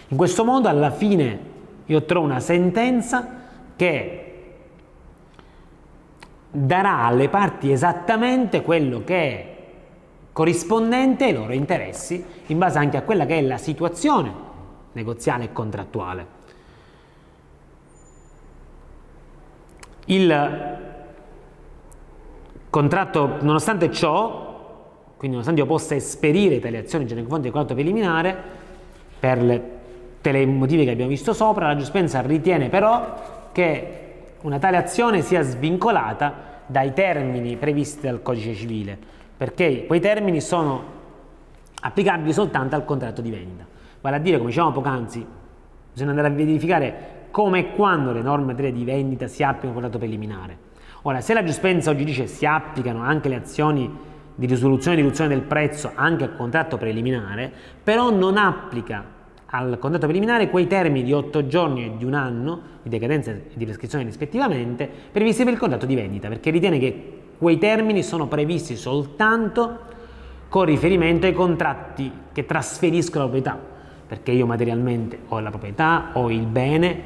In 0.08 0.16
questo 0.16 0.44
modo 0.44 0.68
alla 0.68 0.90
fine 0.90 1.50
io 1.86 2.02
trovo 2.04 2.26
una 2.26 2.40
sentenza 2.40 3.40
che 3.76 4.26
darà 6.50 7.04
alle 7.04 7.28
parti 7.28 7.70
esattamente 7.70 8.62
quello 8.62 9.02
che 9.04 9.16
è 9.16 9.56
corrispondente 10.32 11.24
ai 11.24 11.32
loro 11.34 11.52
interessi 11.52 12.24
in 12.46 12.58
base 12.58 12.78
anche 12.78 12.96
a 12.96 13.02
quella 13.02 13.26
che 13.26 13.38
è 13.38 13.42
la 13.42 13.58
situazione 13.58 14.32
negoziale 14.92 15.44
e 15.44 15.52
contrattuale. 15.52 16.40
Il 20.06 20.78
contratto, 22.68 23.36
nonostante 23.40 23.90
ciò, 23.90 24.50
quindi 25.16 25.36
nonostante 25.36 25.60
io 25.60 25.66
possa 25.66 25.94
esperire 25.94 26.58
tale 26.58 26.78
azioni 26.78 27.04
nei 27.04 27.14
confronti 27.16 27.42
del 27.42 27.52
contratto 27.52 27.74
preliminare, 27.74 28.36
per 29.20 29.40
le 29.40 30.46
motivi 30.46 30.84
che 30.84 30.90
abbiamo 30.90 31.10
visto 31.10 31.32
sopra, 31.32 31.68
la 31.68 31.76
giustizia 31.76 32.20
ritiene 32.22 32.68
però 32.68 33.50
che 33.52 33.98
una 34.40 34.58
tale 34.58 34.76
azione 34.76 35.20
sia 35.22 35.42
svincolata 35.42 36.50
dai 36.66 36.92
termini 36.92 37.56
previsti 37.56 38.06
dal 38.06 38.22
codice 38.22 38.54
civile, 38.54 38.98
perché 39.36 39.86
quei 39.86 40.00
termini 40.00 40.40
sono 40.40 40.82
applicabili 41.80 42.32
soltanto 42.32 42.74
al 42.74 42.84
contratto 42.84 43.20
di 43.20 43.30
vendita. 43.30 43.64
Vale 44.00 44.16
a 44.16 44.18
dire, 44.18 44.38
come 44.38 44.48
dicevamo 44.48 44.72
poc'anzi, 44.72 45.24
bisogna 45.92 46.10
andare 46.10 46.28
a 46.28 46.30
verificare 46.30 46.94
come 47.32 47.58
e 47.58 47.72
quando 47.72 48.12
le 48.12 48.22
norme 48.22 48.42
in 48.42 48.48
materia 48.50 48.70
di 48.70 48.84
vendita 48.84 49.26
si 49.26 49.42
applicano 49.42 49.70
al 49.70 49.80
contratto 49.80 49.98
preliminare. 49.98 50.56
Ora, 51.02 51.20
se 51.20 51.34
la 51.34 51.42
giustizia 51.42 51.90
oggi 51.90 52.04
dice 52.04 52.28
si 52.28 52.46
applicano 52.46 53.02
anche 53.02 53.28
le 53.28 53.34
azioni 53.34 53.90
di 54.36 54.46
risoluzione 54.46 54.96
e 54.96 55.00
riduzione 55.00 55.30
del 55.30 55.42
prezzo 55.42 55.90
anche 55.94 56.22
al 56.22 56.36
contratto 56.36 56.76
preliminare, 56.76 57.50
però 57.82 58.10
non 58.10 58.36
applica 58.36 59.04
al 59.46 59.78
contratto 59.78 60.06
preliminare 60.06 60.48
quei 60.48 60.66
termini 60.66 61.04
di 61.04 61.12
8 61.12 61.46
giorni 61.46 61.86
e 61.86 61.96
di 61.96 62.04
un 62.04 62.14
anno 62.14 62.60
di 62.82 62.88
decadenza 62.88 63.32
e 63.32 63.42
di 63.52 63.64
prescrizione 63.64 64.04
rispettivamente 64.04 64.88
previsti 65.10 65.42
per 65.42 65.54
il 65.54 65.58
contratto 65.58 65.86
di 65.86 65.94
vendita, 65.94 66.28
perché 66.28 66.50
ritiene 66.50 66.78
che 66.78 67.20
quei 67.36 67.58
termini 67.58 68.02
sono 68.02 68.28
previsti 68.28 68.76
soltanto 68.76 69.90
con 70.48 70.64
riferimento 70.64 71.26
ai 71.26 71.32
contratti 71.32 72.10
che 72.32 72.46
trasferiscono 72.46 73.24
la 73.24 73.30
proprietà, 73.30 73.71
perché 74.12 74.32
io 74.32 74.44
materialmente 74.44 75.20
ho 75.28 75.40
la 75.40 75.48
proprietà, 75.48 76.10
ho 76.12 76.30
il 76.30 76.44
bene, 76.44 77.00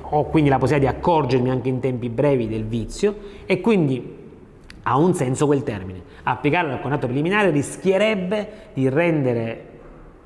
ho 0.00 0.24
quindi 0.24 0.50
la 0.50 0.58
possibilità 0.58 0.90
di 0.90 0.98
accorgermi 0.98 1.50
anche 1.50 1.68
in 1.68 1.78
tempi 1.78 2.08
brevi 2.08 2.48
del 2.48 2.64
vizio 2.64 3.14
e 3.46 3.60
quindi 3.60 4.16
ha 4.82 4.98
un 4.98 5.14
senso 5.14 5.46
quel 5.46 5.62
termine. 5.62 6.02
Applicarlo 6.24 6.72
al 6.72 6.80
contratto 6.80 7.06
preliminare 7.06 7.50
rischierebbe 7.50 8.48
di 8.74 8.88
rendere 8.88 9.66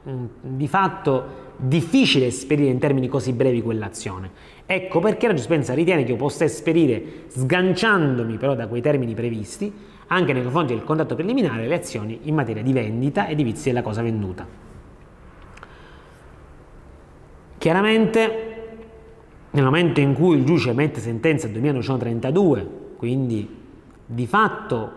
mh, 0.04 0.24
di 0.40 0.66
fatto 0.68 1.24
difficile 1.58 2.28
esperire 2.28 2.70
in 2.70 2.78
termini 2.78 3.08
così 3.08 3.34
brevi 3.34 3.60
quell'azione. 3.60 4.30
Ecco 4.64 5.00
perché 5.00 5.26
la 5.26 5.34
giurisprudenza 5.34 5.74
ritiene 5.74 6.02
che 6.02 6.12
io 6.12 6.16
possa 6.16 6.44
esperire, 6.44 7.24
sganciandomi 7.28 8.38
però 8.38 8.54
da 8.54 8.68
quei 8.68 8.80
termini 8.80 9.12
previsti, 9.12 9.70
anche 10.06 10.32
nei 10.32 10.42
confronti 10.42 10.72
del 10.72 10.82
contratto 10.82 11.14
preliminare, 11.14 11.66
le 11.66 11.74
azioni 11.74 12.20
in 12.22 12.34
materia 12.34 12.62
di 12.62 12.72
vendita 12.72 13.26
e 13.26 13.34
di 13.34 13.42
vizi 13.42 13.68
della 13.68 13.82
cosa 13.82 14.00
venduta. 14.00 14.70
Chiaramente, 17.62 18.56
nel 19.52 19.62
momento 19.62 20.00
in 20.00 20.14
cui 20.14 20.36
il 20.36 20.44
giudice 20.44 20.70
emette 20.70 20.98
sentenza 20.98 21.46
2932, 21.46 22.68
quindi 22.96 23.48
di 24.04 24.26
fatto 24.26 24.92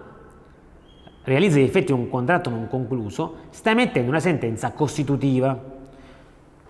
realizza 1.26 1.60
gli 1.60 1.62
effetti 1.62 1.94
di 1.94 2.00
un 2.00 2.10
contratto 2.10 2.50
non 2.50 2.68
concluso, 2.68 3.36
sta 3.52 3.70
emettendo 3.70 4.10
una 4.10 4.20
sentenza 4.20 4.72
costitutiva. 4.72 5.54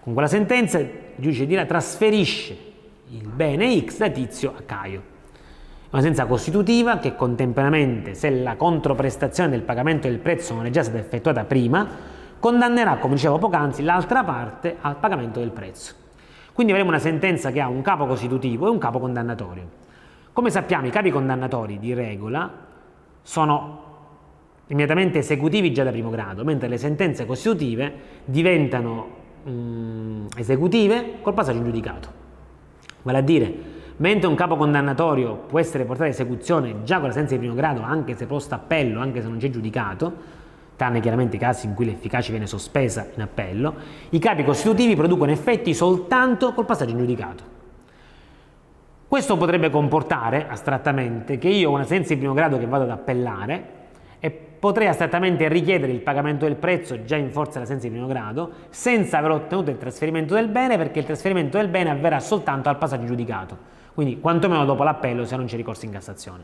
Con 0.01 0.11
quella 0.11 0.27
sentenza 0.27 0.79
il 0.79 0.89
giudice 1.15 1.45
dirà 1.45 1.63
trasferisce 1.63 2.57
il 3.11 3.29
bene 3.29 3.79
X 3.85 3.99
da 3.99 4.09
Tizio 4.09 4.53
a 4.53 4.63
Caio. 4.65 5.01
Una 5.91 6.01
sentenza 6.01 6.25
costitutiva 6.25 6.97
che 6.97 7.15
contemporaneamente, 7.15 8.15
se 8.15 8.31
la 8.31 8.57
controprestazione 8.57 9.49
del 9.49 9.61
pagamento 9.61 10.09
del 10.09 10.19
prezzo 10.19 10.55
non 10.55 10.65
è 10.65 10.69
già 10.71 10.83
stata 10.83 10.97
effettuata 10.97 11.45
prima, 11.45 11.87
condannerà, 12.39 12.97
come 12.97 13.15
dicevo 13.15 13.37
poc'anzi, 13.37 13.83
l'altra 13.83 14.23
parte 14.23 14.77
al 14.81 14.97
pagamento 14.97 15.39
del 15.39 15.51
prezzo. 15.51 15.93
Quindi 16.53 16.71
avremo 16.71 16.89
una 16.89 16.99
sentenza 16.99 17.51
che 17.51 17.59
ha 17.59 17.67
un 17.67 17.81
capo 17.81 18.05
costitutivo 18.05 18.67
e 18.67 18.69
un 18.69 18.77
capo 18.77 18.99
condannatorio. 18.99 19.83
Come 20.31 20.49
sappiamo, 20.49 20.87
i 20.87 20.89
capi 20.89 21.11
condannatori 21.11 21.79
di 21.79 21.93
regola 21.93 22.49
sono 23.21 23.83
immediatamente 24.67 25.19
esecutivi 25.19 25.73
già 25.73 25.83
da 25.83 25.91
primo 25.91 26.09
grado, 26.09 26.43
mentre 26.43 26.67
le 26.67 26.77
sentenze 26.77 27.25
costitutive 27.25 27.93
diventano 28.25 29.07
mh, 29.43 30.27
esecutive 30.37 31.19
col 31.21 31.33
passaggio 31.33 31.59
in 31.59 31.65
giudicato. 31.65 32.09
Vale 33.01 33.17
a 33.17 33.21
dire, 33.21 33.53
mentre 33.97 34.27
un 34.27 34.35
capo 34.35 34.55
condannatorio 34.55 35.35
può 35.35 35.59
essere 35.59 35.83
portato 35.85 36.09
a 36.09 36.11
esecuzione 36.11 36.83
già 36.83 36.99
con 36.99 37.07
la 37.07 37.13
sentenza 37.13 37.35
di 37.35 37.41
primo 37.41 37.55
grado, 37.55 37.81
anche 37.81 38.15
se 38.15 38.25
posto 38.25 38.55
appello, 38.55 38.99
anche 38.99 39.21
se 39.21 39.27
non 39.27 39.37
c'è 39.37 39.49
giudicato, 39.49 40.13
tranne 40.75 40.99
chiaramente 40.99 41.37
i 41.37 41.39
casi 41.39 41.67
in 41.67 41.73
cui 41.73 41.85
l'efficacia 41.85 42.31
viene 42.31 42.47
sospesa 42.47 43.07
in 43.15 43.21
appello, 43.21 43.73
i 44.09 44.19
capi 44.19 44.43
costitutivi 44.43 44.95
producono 44.95 45.31
effetti 45.31 45.73
soltanto 45.73 46.53
col 46.53 46.65
passaggio 46.65 46.91
in 46.91 46.99
giudicato. 46.99 47.53
Questo 49.07 49.37
potrebbe 49.37 49.69
comportare, 49.69 50.47
astrattamente, 50.49 51.37
che 51.37 51.47
io 51.47 51.69
ho 51.69 51.73
una 51.73 51.83
sentenza 51.83 52.13
di 52.13 52.19
primo 52.19 52.33
grado 52.33 52.57
che 52.57 52.65
vado 52.65 52.83
ad 52.83 52.89
appellare 52.89 53.73
e 54.19 54.31
potrei 54.31 54.87
astrattamente 54.87 55.47
richiedere 55.47 55.91
il 55.91 56.01
pagamento 56.01 56.45
del 56.45 56.55
prezzo 56.55 57.03
già 57.05 57.15
in 57.15 57.29
forza 57.29 57.53
della 57.53 57.65
sentenza 57.65 57.87
di 57.87 57.93
primo 57.93 58.07
grado 58.07 58.51
senza 58.69 59.19
aver 59.19 59.31
ottenuto 59.31 59.69
il 59.69 59.77
trasferimento 59.77 60.33
del 60.33 60.47
bene 60.47 60.75
perché 60.77 60.99
il 60.99 61.05
trasferimento 61.05 61.57
del 61.57 61.67
bene 61.67 61.91
avverrà 61.91 62.19
soltanto 62.19 62.67
al 62.67 62.77
passaggio 62.77 63.05
giudicato, 63.05 63.57
quindi 63.93 64.19
quantomeno 64.19 64.65
dopo 64.65 64.83
l'appello 64.83 65.23
se 65.23 65.35
non 65.37 65.45
c'è 65.45 65.55
ricorso 65.55 65.85
in 65.85 65.91
Cassazione. 65.91 66.43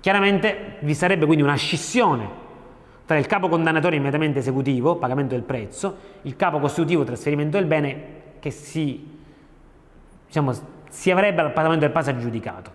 Chiaramente 0.00 0.76
vi 0.80 0.94
sarebbe 0.94 1.24
quindi 1.26 1.42
una 1.42 1.54
scissione 1.54 2.41
tra 3.04 3.18
il 3.18 3.26
capo 3.26 3.48
condannatorio 3.48 3.98
immediatamente 3.98 4.38
esecutivo, 4.38 4.96
pagamento 4.96 5.34
del 5.34 5.42
prezzo, 5.42 5.96
il 6.22 6.36
capo 6.36 6.58
costitutivo, 6.58 7.04
trasferimento 7.04 7.58
del 7.58 7.66
bene, 7.66 8.04
che 8.38 8.50
si, 8.50 9.18
diciamo, 10.26 10.52
si 10.88 11.10
avrebbe 11.10 11.40
al 11.42 11.52
pagamento 11.52 11.84
del 11.84 11.92
passaggio 11.92 12.20
giudicato. 12.20 12.70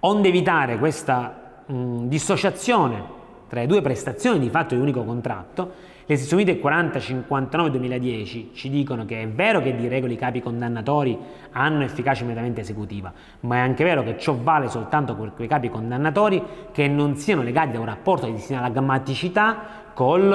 Onde 0.00 0.28
evitare 0.28 0.78
questa 0.78 1.62
mh, 1.66 2.06
dissociazione 2.06 3.16
tra 3.48 3.60
le 3.60 3.66
due 3.66 3.80
prestazioni 3.80 4.38
di 4.38 4.50
fatto 4.50 4.74
di 4.74 4.80
unico 4.80 5.02
contratto, 5.04 5.72
le 6.10 6.16
sezioni 6.16 6.42
4059-2010 6.44 8.54
ci 8.54 8.70
dicono 8.70 9.04
che 9.04 9.20
è 9.20 9.28
vero 9.28 9.60
che 9.60 9.76
di 9.76 9.88
regola 9.88 10.10
i 10.10 10.16
capi 10.16 10.40
condannatori 10.40 11.18
hanno 11.52 11.84
efficacia 11.84 12.22
immediatamente 12.22 12.62
esecutiva, 12.62 13.12
ma 13.40 13.56
è 13.56 13.58
anche 13.58 13.84
vero 13.84 14.02
che 14.02 14.16
ciò 14.16 14.34
vale 14.34 14.70
soltanto 14.70 15.14
per 15.14 15.34
quei 15.34 15.46
capi 15.46 15.68
condannatori 15.68 16.42
che 16.72 16.88
non 16.88 17.16
siano 17.16 17.42
legati 17.42 17.72
da 17.72 17.80
un 17.80 17.84
rapporto 17.84 18.24
di 18.24 18.38
sinalagmaticità 18.38 19.58
con 19.92 20.32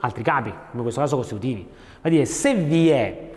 altri 0.00 0.22
capi, 0.22 0.48
come 0.48 0.70
in 0.72 0.80
questo 0.80 1.02
caso 1.02 1.16
costitutivi. 1.16 1.68
Va 2.00 2.08
dire, 2.08 2.24
se 2.24 2.54
vi 2.54 2.88
è 2.88 3.30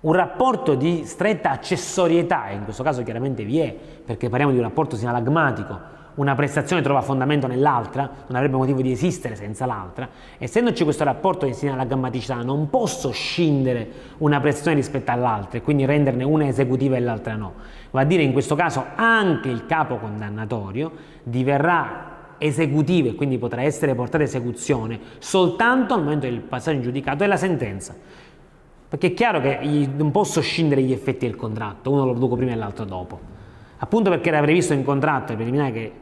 un 0.00 0.12
rapporto 0.12 0.74
di 0.74 1.04
stretta 1.04 1.52
accessorietà, 1.52 2.48
e 2.48 2.54
in 2.54 2.64
questo 2.64 2.82
caso 2.82 3.04
chiaramente 3.04 3.44
vi 3.44 3.60
è, 3.60 3.72
perché 4.04 4.28
parliamo 4.28 4.50
di 4.50 4.58
un 4.58 4.64
rapporto 4.64 4.96
sinalagmatico, 4.96 6.00
una 6.14 6.34
prestazione 6.34 6.82
trova 6.82 7.00
fondamento 7.00 7.46
nell'altra, 7.46 8.02
non 8.26 8.36
avrebbe 8.36 8.56
motivo 8.56 8.82
di 8.82 8.92
esistere 8.92 9.34
senza 9.34 9.64
l'altra, 9.64 10.08
essendoci 10.38 10.84
questo 10.84 11.04
rapporto 11.04 11.46
di 11.46 11.68
alla 11.68 11.84
grammaticità 11.84 12.42
non 12.42 12.68
posso 12.68 13.10
scindere 13.10 13.88
una 14.18 14.40
prestazione 14.40 14.76
rispetto 14.76 15.10
all'altra 15.10 15.58
e 15.58 15.62
quindi 15.62 15.84
renderne 15.84 16.24
una 16.24 16.46
esecutiva 16.46 16.96
e 16.96 17.00
l'altra 17.00 17.34
no. 17.36 17.54
Va 17.90 18.00
a 18.00 18.04
dire 18.04 18.22
in 18.22 18.32
questo 18.32 18.54
caso 18.54 18.84
anche 18.94 19.48
il 19.48 19.66
capo 19.66 19.96
condannatorio 19.96 20.92
diverrà 21.22 22.10
esecutivo 22.38 23.08
e 23.08 23.14
quindi 23.14 23.38
potrà 23.38 23.62
essere 23.62 23.94
portato 23.94 24.24
a 24.24 24.26
esecuzione 24.26 24.98
soltanto 25.18 25.94
al 25.94 26.02
momento 26.02 26.26
del 26.26 26.40
passaggio 26.40 26.76
in 26.78 26.82
giudicato 26.82 27.18
della 27.18 27.36
sentenza. 27.36 27.94
Perché 28.88 29.06
è 29.08 29.14
chiaro 29.14 29.40
che 29.40 29.88
non 29.96 30.10
posso 30.10 30.42
scindere 30.42 30.82
gli 30.82 30.92
effetti 30.92 31.24
del 31.24 31.36
contratto, 31.36 31.90
uno 31.90 32.04
lo 32.04 32.10
produco 32.10 32.36
prima 32.36 32.52
e 32.52 32.56
l'altro 32.56 32.84
dopo. 32.84 33.18
Appunto 33.78 34.10
perché 34.10 34.28
era 34.28 34.40
previsto 34.40 34.74
in 34.74 34.84
contratto 34.84 35.34
preliminare 35.34 35.72
che 35.72 35.92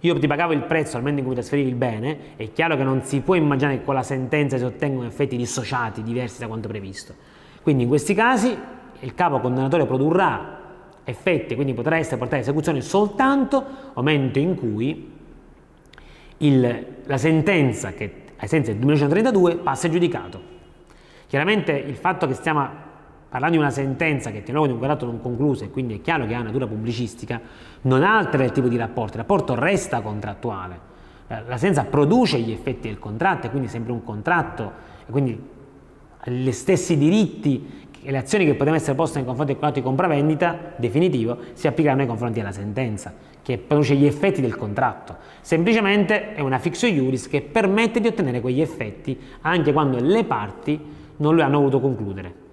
io 0.00 0.18
ti 0.18 0.26
pagavo 0.26 0.52
il 0.52 0.62
prezzo 0.62 0.96
al 0.96 1.02
momento 1.02 1.20
in 1.20 1.26
cui 1.26 1.34
trasferivi 1.34 1.68
il 1.68 1.74
bene, 1.74 2.36
è 2.36 2.50
chiaro 2.52 2.76
che 2.76 2.82
non 2.82 3.02
si 3.02 3.20
può 3.20 3.34
immaginare 3.34 3.78
che 3.78 3.84
con 3.84 3.94
la 3.94 4.02
sentenza 4.02 4.56
si 4.56 4.64
ottengono 4.64 5.06
effetti 5.06 5.36
dissociati, 5.36 6.02
diversi 6.02 6.40
da 6.40 6.46
quanto 6.46 6.68
previsto. 6.68 7.14
Quindi 7.62 7.82
in 7.82 7.88
questi 7.88 8.14
casi 8.14 8.56
il 9.00 9.14
capo 9.14 9.40
condannatorio 9.40 9.86
produrrà 9.86 10.58
effetti, 11.04 11.54
quindi 11.54 11.74
potrà 11.74 11.96
essere 11.96 12.16
portato 12.16 12.40
a 12.40 12.44
esecuzione 12.44 12.80
soltanto 12.80 13.60
nel 13.60 13.92
momento 13.94 14.38
in 14.38 14.54
cui 14.54 15.12
il, 16.38 16.86
la 17.04 17.18
sentenza 17.18 17.92
che 17.92 18.12
ai 18.36 18.48
sensi 18.48 18.70
del 18.70 18.78
1932 18.78 19.56
passa 19.56 19.90
giudicato. 19.90 20.40
Chiaramente 21.26 21.72
il 21.72 21.96
fatto 21.96 22.26
che 22.26 22.34
stiamo 22.34 22.88
parlando 23.30 23.56
di 23.56 23.62
una 23.62 23.70
sentenza 23.72 24.30
che 24.30 24.42
tiene 24.42 24.60
di 24.66 24.72
un 24.72 24.78
contratto 24.78 25.06
non 25.06 25.20
concluso 25.20 25.62
e 25.62 25.70
quindi 25.70 25.94
è 25.94 26.00
chiaro 26.00 26.26
che 26.26 26.34
ha 26.34 26.42
natura 26.42 26.66
pubblicistica, 26.66 27.40
non 27.82 28.02
altera 28.02 28.42
il 28.42 28.50
tipo 28.50 28.66
di 28.66 28.76
rapporto, 28.76 29.12
il 29.12 29.20
rapporto 29.20 29.54
resta 29.54 30.00
contrattuale. 30.00 30.88
La 31.28 31.56
sentenza 31.56 31.84
produce 31.84 32.40
gli 32.40 32.50
effetti 32.50 32.88
del 32.88 32.98
contratto 32.98 33.46
è 33.46 33.50
quindi 33.50 33.68
sempre 33.68 33.92
un 33.92 34.02
contratto 34.02 34.72
e 35.06 35.10
quindi 35.12 35.40
gli 36.24 36.50
stessi 36.50 36.98
diritti 36.98 37.88
e 38.02 38.10
le 38.10 38.18
azioni 38.18 38.44
che 38.44 38.52
potevano 38.52 38.76
essere 38.76 38.96
poste 38.96 39.18
nei 39.18 39.26
confronti 39.26 39.52
del 39.52 39.60
contratto 39.60 39.80
di 39.80 39.86
compravendita 39.86 40.72
definitivo 40.76 41.38
si 41.52 41.68
applicheranno 41.68 42.00
nei 42.00 42.08
confronti 42.08 42.40
della 42.40 42.50
sentenza 42.50 43.14
che 43.42 43.58
produce 43.58 43.94
gli 43.94 44.06
effetti 44.06 44.40
del 44.40 44.56
contratto. 44.56 45.16
Semplicemente 45.40 46.34
è 46.34 46.40
una 46.40 46.58
fixo 46.58 46.86
iuris 46.86 47.28
che 47.28 47.42
permette 47.42 48.00
di 48.00 48.08
ottenere 48.08 48.40
quegli 48.40 48.60
effetti 48.60 49.16
anche 49.42 49.72
quando 49.72 49.98
le 50.00 50.24
parti 50.24 50.80
non 51.18 51.36
lo 51.36 51.42
hanno 51.42 51.58
voluto 51.58 51.80
concludere. 51.80 52.48